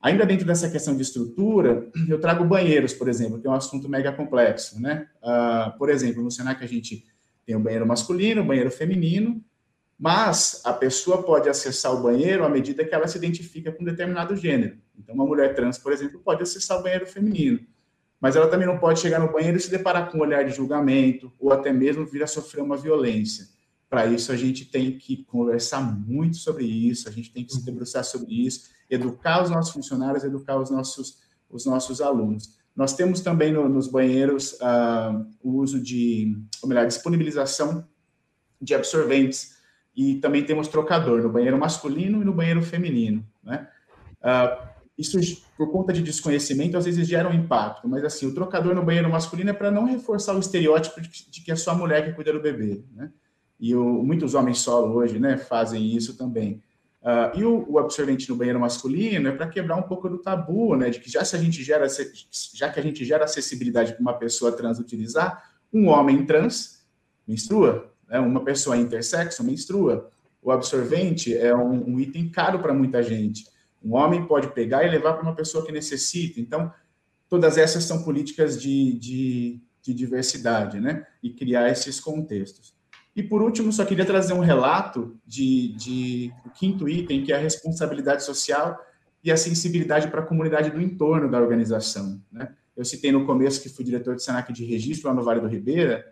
[0.00, 3.88] Ainda dentro dessa questão de estrutura, eu trago banheiros, por exemplo, que é um assunto
[3.88, 5.08] mega complexo, né?
[5.22, 7.04] Uh, por exemplo, no Senac a gente
[7.44, 9.42] tem o banheiro masculino, o banheiro feminino,
[9.98, 14.36] mas a pessoa pode acessar o banheiro à medida que ela se identifica com determinado
[14.36, 14.78] gênero.
[14.96, 17.58] Então, uma mulher trans, por exemplo, pode acessar o banheiro feminino,
[18.20, 20.54] mas ela também não pode chegar no banheiro e se deparar com um olhar de
[20.54, 23.48] julgamento ou até mesmo vir a sofrer uma violência.
[23.90, 27.64] Para isso, a gente tem que conversar muito sobre isso, a gente tem que se
[27.64, 31.18] debruçar sobre isso, educar os nossos funcionários, educar os nossos,
[31.50, 32.56] os nossos alunos.
[32.76, 37.84] Nós temos também no, nos banheiros uh, o uso de, ou melhor, disponibilização
[38.60, 39.57] de absorventes
[39.98, 43.66] e também temos trocador no banheiro masculino e no banheiro feminino, né?
[44.22, 45.18] Uh, isso,
[45.56, 49.10] por conta de desconhecimento, às vezes gera um impacto, mas assim, o trocador no banheiro
[49.10, 52.32] masculino é para não reforçar o estereótipo de, que é só a mulher que cuida
[52.32, 53.10] do bebê, né?
[53.58, 56.62] E o, muitos homens solo hoje, né, fazem isso também.
[57.02, 60.76] Uh, e o, o, absorvente no banheiro masculino é para quebrar um pouco do tabu,
[60.76, 61.86] né, de que já se a gente gera,
[62.54, 66.86] já que a gente gera acessibilidade para uma pessoa trans utilizar, Um homem trans
[67.26, 68.18] menstrua, né?
[68.18, 70.10] uma pessoa intersexo menstrua.
[70.42, 73.46] O absorvente é um, um item caro para muita gente.
[73.84, 76.40] Um homem pode pegar e levar para uma pessoa que necessita.
[76.40, 76.72] Então,
[77.28, 81.06] todas essas são políticas de, de, de diversidade, né?
[81.22, 82.74] E criar esses contextos.
[83.14, 87.36] E por último, só queria trazer um relato de, de o quinto item, que é
[87.36, 88.78] a responsabilidade social
[89.22, 92.22] e a sensibilidade para a comunidade do entorno da organização.
[92.30, 92.48] Né?
[92.76, 95.48] Eu citei no começo que fui diretor de Senac de registro lá no Vale do
[95.48, 96.06] Ribeira,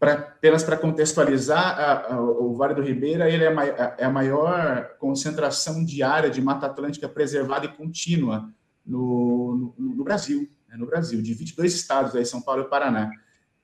[0.00, 4.10] pra, apenas para contextualizar, a, a, o Vale do Ribeira ele é, a, é a
[4.10, 8.50] maior concentração diária de Mata Atlântica preservada e contínua
[8.84, 10.76] no, no, no Brasil, né?
[10.78, 13.10] no Brasil, de 22 estados, aí, São Paulo e Paraná.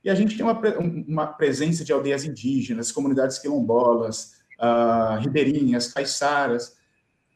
[0.05, 0.61] E a gente tem uma,
[1.09, 6.77] uma presença de aldeias indígenas, comunidades quilombolas, uh, ribeirinhas, caiçaras,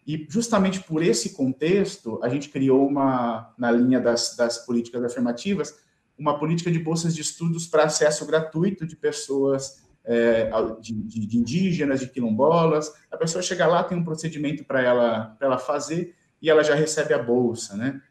[0.06, 5.74] e justamente por esse contexto, a gente criou uma, na linha das, das políticas afirmativas,
[6.20, 11.98] uma política de bolsas de estudos para acesso gratuito de pessoas, é, de, de, indígenas,
[11.98, 12.92] de quilombolas.
[13.11, 17.14] A pessoa chega lá, tem um procedimento para ela, ela fazer e ela já recebe
[17.14, 18.02] a bolsa, né?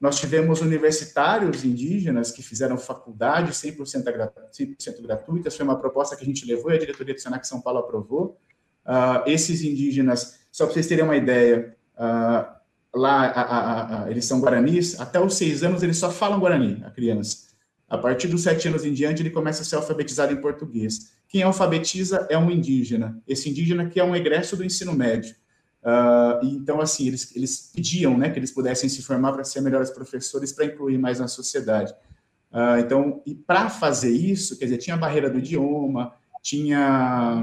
[0.00, 6.26] Nós tivemos universitários indígenas que fizeram faculdade 100%, 100 gratuitas, foi uma proposta que a
[6.26, 8.38] gente levou e a diretoria do Senac São Paulo aprovou.
[8.86, 12.58] Uh, esses indígenas, só para vocês terem uma ideia, uh,
[12.94, 16.80] lá a, a, a, eles são guaranis, até os seis anos eles só falam guarani,
[16.84, 17.47] a criança.
[17.88, 21.12] A partir dos sete anos em diante, ele começa a ser alfabetizado em português.
[21.28, 25.34] Quem alfabetiza é um indígena, esse indígena que é um egresso do ensino médio.
[25.82, 29.90] Uh, então, assim, eles, eles pediam né, que eles pudessem se formar para ser melhores
[29.90, 31.92] professores, para incluir mais na sociedade.
[32.52, 37.42] Uh, então, e para fazer isso, quer dizer, tinha a barreira do idioma, tinha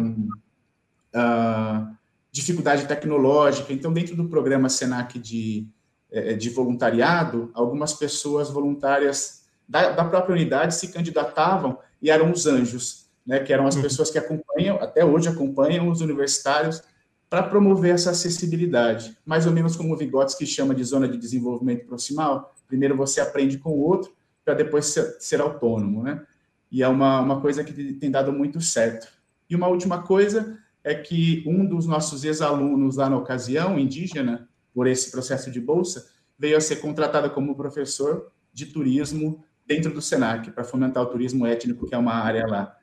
[1.16, 1.96] uh,
[2.32, 3.72] dificuldade tecnológica.
[3.72, 5.68] Então, dentro do programa Senac de,
[6.12, 12.46] eh, de voluntariado, algumas pessoas voluntárias da, da, própria unidade se candidatavam e eram os
[12.46, 13.82] anjos, né, que eram as uhum.
[13.82, 16.84] pessoas que acompanham, até hoje acompanham os universitários
[17.30, 19.18] para promover essa acessibilidade.
[19.26, 22.54] Mais ou menos como o Vygotsky chama de zona de desenvolvimento proximal.
[22.68, 26.24] Primeiro você aprende com o outro, para depois ser, ser, autônomo, né?
[26.72, 29.08] E é uma, uma coisa que tem dado muito certo.
[29.50, 34.86] E uma última coisa é que um dos nossos ex-alunos lá na ocasião, indígena, por
[34.88, 40.52] esse processo de bolsa, veio a ser contratado como professor de turismo dentro do SENAC,
[40.52, 42.78] para fomentar o turismo étnico, que é uma área lá.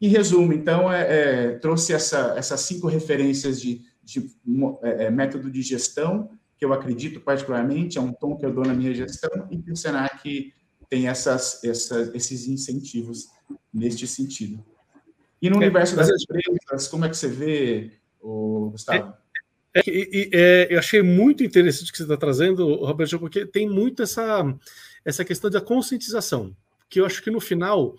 [0.00, 4.30] Em resumo, então, é, é, trouxe essa, essas cinco referências de, de
[4.82, 8.64] é, é, método de gestão, que eu acredito particularmente, é um tom que eu dou
[8.64, 10.52] na minha gestão, e que o SENAC
[10.88, 13.26] tem essas, essas, esses incentivos
[13.72, 14.64] neste sentido.
[15.40, 19.14] E no é, universo das empresas, como é que você vê, Gustavo?
[19.74, 24.42] É, eu achei muito interessante o que você está trazendo, Roberto, porque tem muito essa,
[25.06, 26.54] essa questão da conscientização,
[26.90, 27.94] que eu acho que no final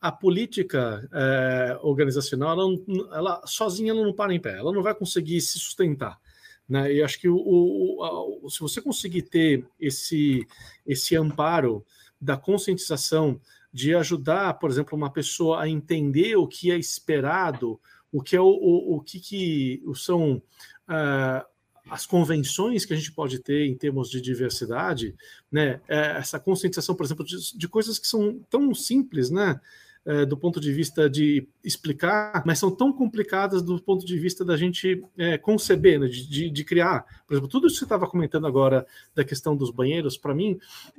[0.00, 4.94] a política é, organizacional, ela, ela, sozinha ela não para em pé, ela não vai
[4.94, 6.20] conseguir se sustentar.
[6.68, 6.94] Né?
[6.94, 10.46] E acho que o, o, o, se você conseguir ter esse,
[10.86, 11.84] esse amparo
[12.20, 13.40] da conscientização
[13.72, 17.80] de ajudar, por exemplo, uma pessoa a entender o que é esperado,
[18.12, 20.42] o que é o, o, o que, que são
[20.88, 21.51] uh,
[21.90, 25.14] as convenções que a gente pode ter em termos de diversidade,
[25.50, 25.80] né?
[25.88, 29.60] É, essa conscientização, por exemplo, de, de, coisas que são tão simples, né?
[30.04, 34.44] É, do ponto de vista de explicar, mas são tão complicadas do ponto de vista
[34.44, 36.08] da gente é, conceber, né?
[36.08, 37.06] de, de, de, criar.
[37.24, 40.58] Por exemplo, tudo isso que você estava comentando agora da questão dos banheiros, para mim,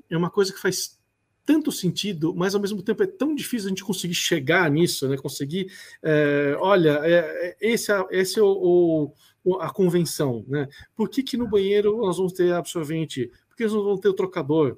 [0.10, 0.98] é uma coisa que faz
[1.46, 5.18] tanto sentido, mas ao mesmo tempo é tão difícil a gente conseguir chegar nisso, né?
[5.18, 9.14] Conseguir, é, olha, é, é esse, é, esse é o, o,
[9.60, 10.68] a convenção, né?
[10.96, 13.32] Por que, que no banheiro nós vamos ter absorvente?
[13.50, 14.78] Por que nós vamos ter o trocador?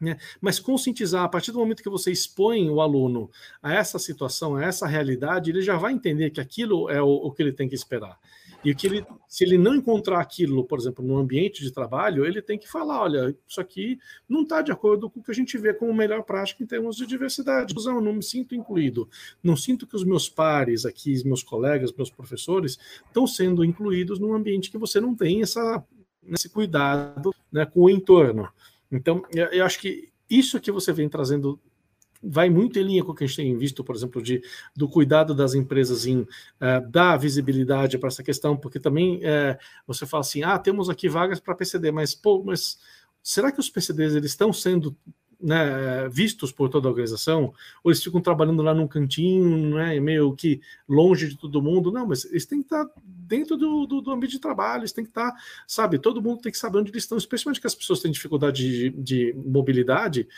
[0.00, 0.18] Né?
[0.40, 3.30] Mas conscientizar, a partir do momento que você expõe o aluno
[3.62, 7.30] a essa situação, a essa realidade, ele já vai entender que aquilo é o, o
[7.30, 8.18] que ele tem que esperar.
[8.64, 12.40] E que ele, se ele não encontrar aquilo, por exemplo, no ambiente de trabalho, ele
[12.40, 13.98] tem que falar: olha, isso aqui
[14.28, 16.96] não está de acordo com o que a gente vê como melhor prática em termos
[16.96, 17.74] de diversidade.
[17.76, 19.08] Eu não me sinto incluído.
[19.42, 24.32] Não sinto que os meus pares aqui, meus colegas, meus professores, estão sendo incluídos num
[24.32, 25.84] ambiente que você não tem essa,
[26.28, 28.48] esse cuidado né, com o entorno.
[28.90, 31.58] Então, eu acho que isso que você vem trazendo
[32.22, 34.42] vai muito em linha com o que a gente tem visto, por exemplo, de,
[34.76, 36.28] do cuidado das empresas em uh,
[36.88, 41.40] dar visibilidade para essa questão, porque também uh, você fala assim, ah, temos aqui vagas
[41.40, 42.78] para PCD, mas, pô, mas
[43.22, 44.96] será que os PCDs eles estão sendo
[45.42, 47.52] né, vistos por toda a organização,
[47.82, 51.90] ou eles ficam trabalhando lá num cantinho, né, meio que longe de todo mundo.
[51.90, 55.04] Não, mas eles têm que estar dentro do, do, do, ambiente de trabalho, eles têm
[55.04, 55.34] que estar,
[55.66, 58.62] sabe, todo mundo tem que saber onde eles estão, especialmente que as pessoas têm dificuldade
[58.62, 60.28] de, de mobilidade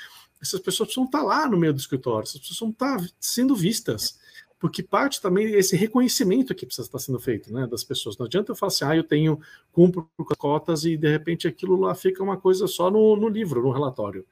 [0.44, 4.18] essas pessoas precisam estar lá no meio do escritório, essas pessoas precisam estar sendo vistas,
[4.60, 8.18] porque parte também esse reconhecimento que precisa estar sendo feito, né, das pessoas.
[8.18, 9.40] Não adianta eu falar assim, ah, eu tenho,
[9.72, 13.72] cumpro cotas e de repente aquilo lá fica uma coisa só no, no livro, no
[13.72, 14.26] relatório.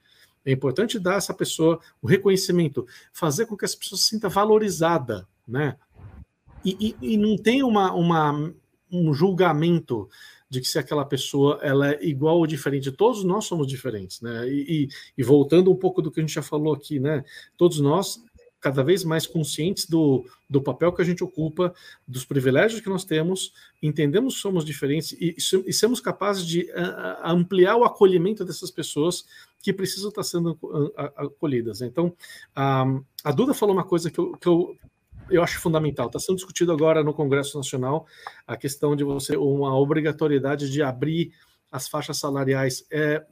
[0.45, 5.27] É importante dar essa pessoa o reconhecimento, fazer com que essa pessoa se sinta valorizada,
[5.49, 5.77] né?
[6.65, 8.53] E, e, e não tem uma, uma,
[8.91, 10.09] um julgamento
[10.53, 12.93] de que se aquela pessoa ela é igual ou diferente.
[12.93, 14.47] Todos nós somos diferentes, né?
[14.47, 17.25] E, e, e, voltando um pouco do que a gente já falou aqui, né?
[17.57, 18.23] Todos nós
[18.61, 21.75] cada vez mais conscientes do, do papel que a gente ocupa,
[22.07, 25.35] dos privilégios que nós temos, entendemos que somos diferentes e,
[25.67, 26.69] e somos capazes de
[27.25, 29.25] ampliar o acolhimento dessas pessoas
[29.63, 30.57] que precisam estar sendo
[31.17, 31.81] acolhidas.
[31.81, 32.15] Então,
[32.55, 32.85] a,
[33.25, 34.77] a Duda falou uma coisa que eu, que eu
[35.31, 36.07] eu acho fundamental.
[36.07, 38.07] Está sendo discutido agora no Congresso Nacional
[38.47, 41.33] a questão de você uma obrigatoriedade de abrir
[41.71, 42.85] as faixas salariais.
[42.91, 43.25] É,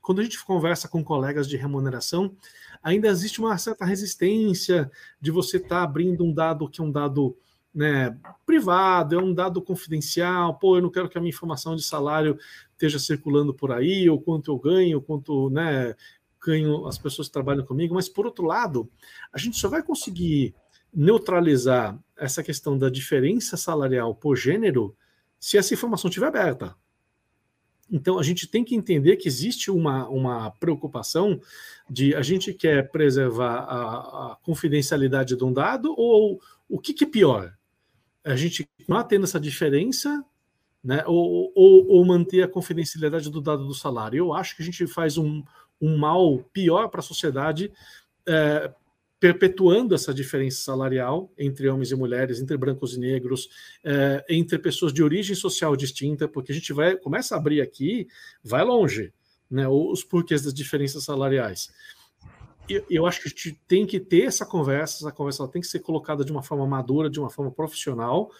[0.00, 2.36] quando a gente conversa com colegas de remuneração,
[2.82, 4.90] ainda existe uma certa resistência
[5.20, 7.36] de você estar tá abrindo um dado que é um dado
[7.74, 8.16] né,
[8.46, 10.58] privado, é um dado confidencial.
[10.58, 12.38] Pô, eu não quero que a minha informação de salário
[12.72, 15.94] esteja circulando por aí, ou quanto eu ganho, quanto né,
[16.44, 17.94] ganho as pessoas que trabalham comigo.
[17.94, 18.88] Mas, por outro lado,
[19.32, 20.54] a gente só vai conseguir
[20.94, 24.96] neutralizar essa questão da diferença salarial por gênero
[25.38, 26.74] se essa informação estiver aberta.
[27.90, 31.40] Então, a gente tem que entender que existe uma, uma preocupação
[31.88, 37.04] de a gente quer preservar a, a confidencialidade de um dado ou o que, que,
[37.04, 37.54] é pior?
[38.24, 40.24] A gente não tendo essa diferença
[40.82, 44.18] né, ou, ou, ou, manter a confidencialidade do dado do salário.
[44.18, 45.44] Eu acho que a gente faz um,
[45.80, 47.72] um mal pior para a sociedade
[48.26, 48.72] é,
[49.18, 53.48] perpetuando essa diferença salarial entre homens e mulheres, entre brancos e negros,
[53.82, 58.06] é, entre pessoas de origem social distinta, porque a gente vai começa a abrir aqui,
[58.44, 59.12] vai longe,
[59.50, 61.72] né, os porquês das diferenças salariais.
[62.68, 65.68] Eu, eu acho que a gente tem que ter essa conversa, essa conversa tem que
[65.68, 68.30] ser colocada de uma forma madura, de uma forma profissional,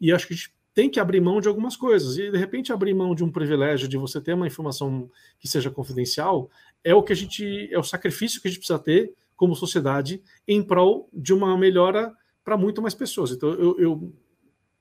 [0.00, 2.18] e acho que a gente tem que abrir mão de algumas coisas.
[2.18, 5.08] E de repente abrir mão de um privilégio de você ter uma informação
[5.38, 6.50] que seja confidencial
[6.82, 10.22] é o que a gente é o sacrifício que a gente precisa ter como sociedade
[10.46, 12.14] em prol de uma melhora
[12.44, 13.30] para muito mais pessoas.
[13.30, 14.14] Então, eu, eu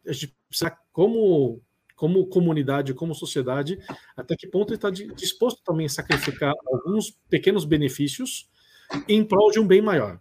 [0.06, 1.62] a gente precisa, como,
[1.96, 3.80] como comunidade, como sociedade,
[4.16, 8.50] até que ponto está disposto também a sacrificar alguns pequenos benefícios
[9.08, 10.20] em prol de um bem maior.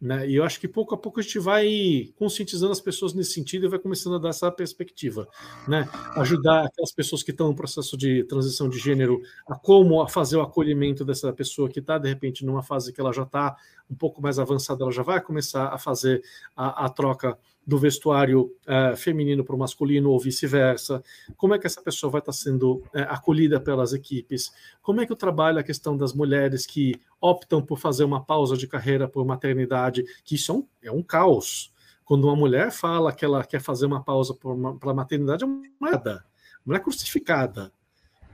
[0.00, 0.28] Né?
[0.28, 3.64] E eu acho que pouco a pouco a gente vai conscientizando as pessoas nesse sentido
[3.64, 5.26] e vai começando a dar essa perspectiva,
[5.66, 5.88] né?
[6.16, 10.36] Ajudar aquelas pessoas que estão no processo de transição de gênero a como a fazer
[10.36, 13.56] o acolhimento dessa pessoa que está de repente numa fase que ela já está
[13.88, 16.22] um pouco mais avançada, ela já vai começar a fazer
[16.54, 21.02] a, a troca do vestuário é, feminino para o masculino ou vice-versa,
[21.36, 24.52] como é que essa pessoa vai estar sendo é, acolhida pelas equipes,
[24.82, 28.56] como é que eu trabalho a questão das mulheres que optam por fazer uma pausa
[28.56, 31.72] de carreira por maternidade, que isso é um, é um caos.
[32.04, 36.22] Quando uma mulher fala que ela quer fazer uma pausa para maternidade, é uma mulher,
[36.64, 37.72] mulher crucificada.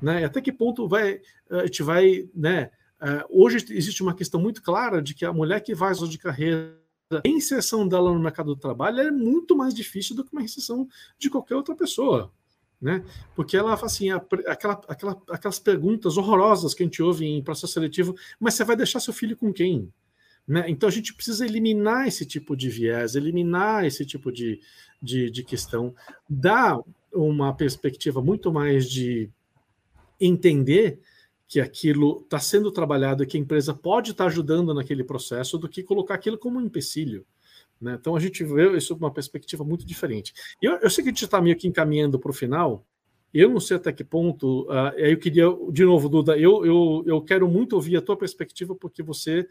[0.02, 0.22] Né?
[0.22, 2.28] E até que ponto vai, a gente vai.
[2.34, 2.70] Né?
[3.00, 6.80] É, hoje existe uma questão muito clara de que a mulher que vai de carreira
[7.10, 10.88] a inserção dela no mercado do trabalho é muito mais difícil do que uma inserção
[11.18, 12.32] de qualquer outra pessoa.
[12.80, 13.04] Né?
[13.34, 17.74] Porque ela fala assim, aquela, aquela, aquelas perguntas horrorosas que a gente ouve em processo
[17.74, 19.92] seletivo, mas você vai deixar seu filho com quem?
[20.46, 20.64] Né?
[20.68, 24.60] Então a gente precisa eliminar esse tipo de viés, eliminar esse tipo de,
[25.02, 25.94] de, de questão,
[26.28, 26.78] dar
[27.12, 29.28] uma perspectiva muito mais de
[30.18, 31.00] entender
[31.50, 35.58] que aquilo está sendo trabalhado e que a empresa pode estar tá ajudando naquele processo
[35.58, 37.26] do que colocar aquilo como um empecilho.
[37.80, 37.98] Né?
[38.00, 40.32] Então a gente vê isso uma perspectiva muito diferente.
[40.62, 42.86] Eu, eu sei que a gente está meio que encaminhando para o final,
[43.34, 44.62] eu não sei até que ponto.
[44.62, 48.76] Uh, eu queria, de novo, Duda, eu, eu, eu quero muito ouvir a tua perspectiva,
[48.76, 49.44] porque você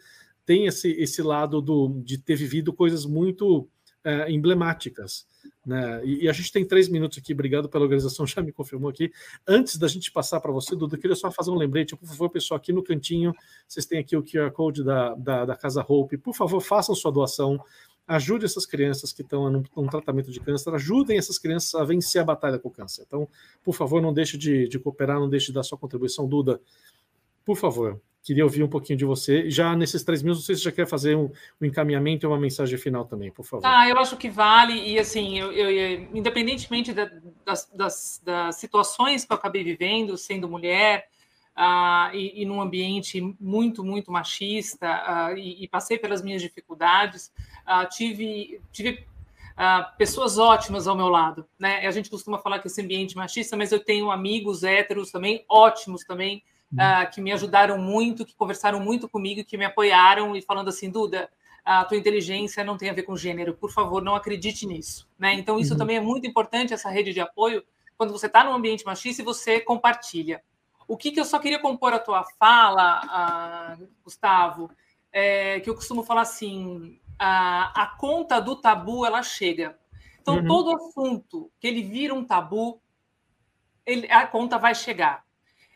[0.45, 3.67] tem esse, esse lado do, de ter vivido coisas muito
[4.05, 5.27] uh, emblemáticas.
[5.65, 6.01] Né?
[6.05, 9.11] E, e, a gente tem três minutos aqui, obrigado pela organização, já me confirmou aqui.
[9.47, 12.29] Antes da gente passar para você, Duda, eu queria só fazer um lembrete, por favor,
[12.29, 13.33] pessoal, aqui no cantinho,
[13.67, 17.11] vocês têm aqui o QR Code da, da, da Casa Hope, por favor, façam sua
[17.11, 17.63] doação,
[18.07, 22.21] ajude essas crianças que estão num, num, tratamento de câncer, ajudem essas crianças a vencer
[22.21, 23.03] a batalha com o câncer.
[23.05, 23.27] Então,
[23.63, 26.59] por favor, não deixe de, de cooperar, não deixe de dar sua contribuição, Duda,
[27.45, 29.49] por favor queria ouvir um pouquinho de você.
[29.49, 33.05] Já nesses três minutos, você já quer fazer um, um, encaminhamento e uma mensagem final
[33.05, 33.65] também, por favor.
[33.65, 37.09] Ah, eu acho que vale, e assim, eu, eu independentemente da,
[37.45, 41.07] das, das, das, situações que eu acabei vivendo, sendo mulher,
[41.55, 47.31] ah, e, e num ambiente muito, muito machista, ah, e, e, passei pelas minhas dificuldades,
[47.65, 49.07] ah, tive, tive
[49.59, 51.85] Uh, pessoas ótimas ao meu lado, né?
[51.85, 56.05] A gente costuma falar que esse ambiente machista, mas eu tenho amigos héteros também ótimos
[56.05, 56.41] também
[56.73, 60.89] uh, que me ajudaram muito, que conversaram muito comigo, que me apoiaram e falando assim,
[60.89, 61.29] Duda,
[61.63, 65.07] a tua inteligência não tem a ver com gênero, por favor, não acredite nisso.
[65.17, 65.33] Né?
[65.33, 65.79] Então, isso uhum.
[65.79, 67.63] também é muito importante, essa rede de apoio,
[67.97, 70.41] quando você está num ambiente machista e você compartilha.
[70.87, 74.71] O que, que eu só queria compor a tua fala, uh, Gustavo,
[75.11, 79.77] é que eu costumo falar assim, a, a conta do tabu, ela chega.
[80.21, 80.47] Então, uhum.
[80.47, 82.81] todo assunto que ele vira um tabu,
[83.85, 85.23] ele, a conta vai chegar.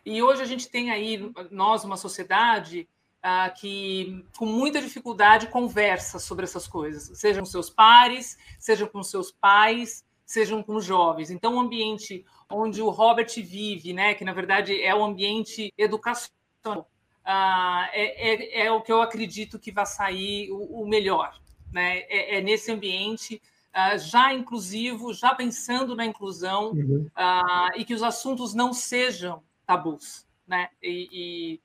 [0.05, 2.87] E hoje a gente tem aí, nós, uma sociedade
[3.23, 9.01] uh, que, com muita dificuldade, conversa sobre essas coisas, sejam com seus pares, sejam com
[9.01, 11.31] seus pais, sejam com jovens.
[11.31, 15.73] Então, o um ambiente onde o Robert vive, né, que na verdade é o ambiente
[15.77, 16.89] educacional,
[17.25, 21.39] uh, é, é, é, o que eu acredito que vai sair o, o melhor.
[21.71, 21.99] Né?
[22.09, 23.41] É, é nesse ambiente
[23.73, 27.07] uh, já inclusivo, já pensando na inclusão uhum.
[27.17, 30.69] uh, e que os assuntos não sejam tabus, né?
[30.81, 31.59] E, e,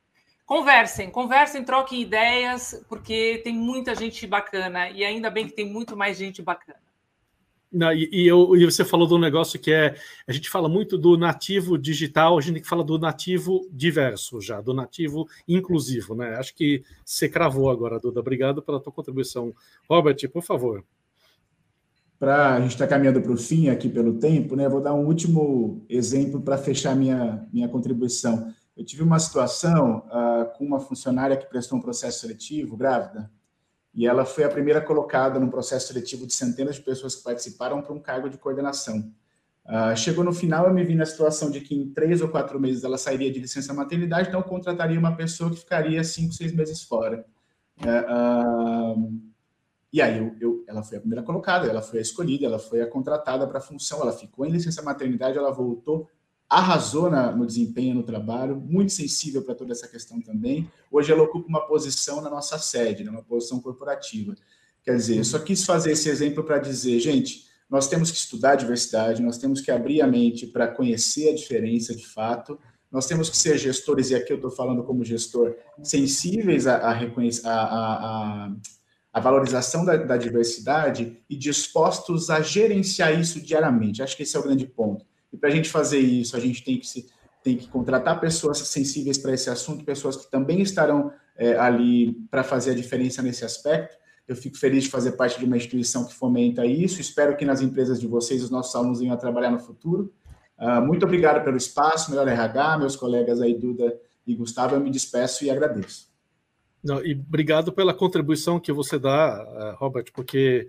[0.47, 5.97] conversem, conversem, troquem ideias, porque tem muita gente bacana e ainda bem que tem muito
[5.97, 6.81] mais gente bacana.
[7.71, 9.95] Não, e, e, eu, e você falou do negócio que é
[10.27, 14.73] a gente fala muito do nativo digital, a gente fala do nativo diverso já, do
[14.73, 16.35] nativo inclusivo, né?
[16.37, 18.21] Acho que você cravou agora, Duda.
[18.21, 19.55] Obrigado pela tua contribuição.
[19.87, 20.83] Robert, por favor
[22.19, 24.69] para a gente estar tá caminhando para o fim aqui pelo tempo, né?
[24.69, 28.53] Vou dar um último exemplo para fechar minha minha contribuição.
[28.77, 33.31] Eu tive uma situação uh, com uma funcionária que prestou um processo seletivo, grávida,
[33.95, 37.83] e ela foi a primeira colocada no processo seletivo de centenas de pessoas que participaram
[37.83, 39.13] para um cargo de coordenação.
[39.67, 42.59] Uh, chegou no final, eu me vi na situação de que em três ou quatro
[42.59, 46.53] meses ela sairia de licença maternidade, então eu contrataria uma pessoa que ficaria cinco, seis
[46.53, 47.25] meses fora.
[47.81, 49.28] Uh,
[49.93, 52.83] e aí eu, eu, ela foi a primeira colocada, ela foi a escolhida, ela foi
[52.83, 56.09] a contratada para a função, ela ficou em licença maternidade, ela voltou,
[56.49, 60.71] arrasou na, no desempenho no trabalho, muito sensível para toda essa questão também.
[60.91, 64.35] Hoje ela ocupa uma posição na nossa sede, né, uma posição corporativa.
[64.83, 68.53] Quer dizer, eu só quis fazer esse exemplo para dizer, gente, nós temos que estudar
[68.53, 72.59] a diversidade, nós temos que abrir a mente para conhecer a diferença de fato,
[72.91, 76.93] nós temos que ser gestores, e aqui eu estou falando como gestor, sensíveis a, a,
[76.93, 78.57] a, a
[79.19, 84.03] a valorização da, da, diversidade e dispostos a gerenciar isso diariamente.
[84.03, 85.05] Acho que esse é o grande ponto.
[85.33, 87.07] E para a gente fazer isso, a gente tem que, se,
[87.43, 92.45] tem que contratar pessoas sensíveis para esse assunto, pessoas que também estarão é, ali para
[92.45, 93.97] fazer a diferença nesse aspecto.
[94.27, 97.01] Eu fico feliz de fazer parte de uma instituição que fomenta isso.
[97.01, 100.13] Espero que nas empresas de vocês os nossos alunos venham a trabalhar no futuro.
[100.59, 104.77] Uh, muito obrigado pelo espaço, melhor RH, meus colegas aí, Duda e Gustavo.
[104.77, 106.08] Eu me despeço e agradeço.
[106.83, 110.69] Não, e obrigado pela contribuição que você dá, eh, Robert, porque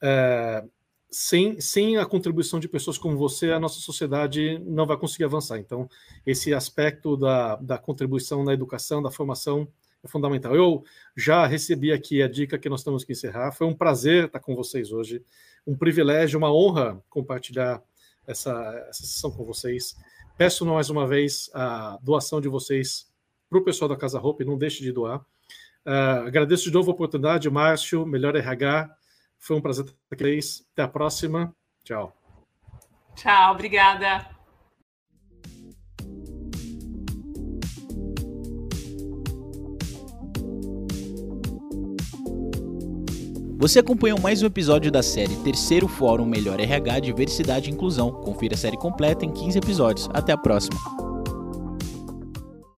[0.00, 0.64] é,
[1.10, 5.58] sem, sem a contribuição de pessoas como você, a nossa sociedade não vai conseguir avançar.
[5.58, 5.88] Então,
[6.24, 9.68] esse aspecto da, da contribuição na educação, da formação,
[10.02, 10.54] é fundamental.
[10.54, 10.84] Eu
[11.16, 13.52] já recebi aqui a dica que nós temos que encerrar.
[13.52, 15.22] Foi um prazer estar com vocês hoje,
[15.66, 17.82] um privilégio, uma honra compartilhar
[18.26, 18.52] essa,
[18.88, 19.96] essa sessão com vocês.
[20.38, 23.10] Peço mais uma vez a doação de vocês
[23.48, 25.24] para o pessoal da Casa Roupa, não deixe de doar.
[25.86, 28.90] Uh, agradeço de novo a oportunidade, Márcio, melhor RH.
[29.38, 30.38] Foi um prazer estar aqui.
[30.72, 31.54] Até a próxima.
[31.84, 32.14] Tchau.
[33.16, 34.40] Tchau, obrigada.
[43.60, 48.10] Você acompanhou mais um episódio da série Terceiro Fórum Melhor RH Diversidade e Inclusão.
[48.10, 50.08] Confira a série completa em 15 episódios.
[50.14, 51.09] Até a próxima.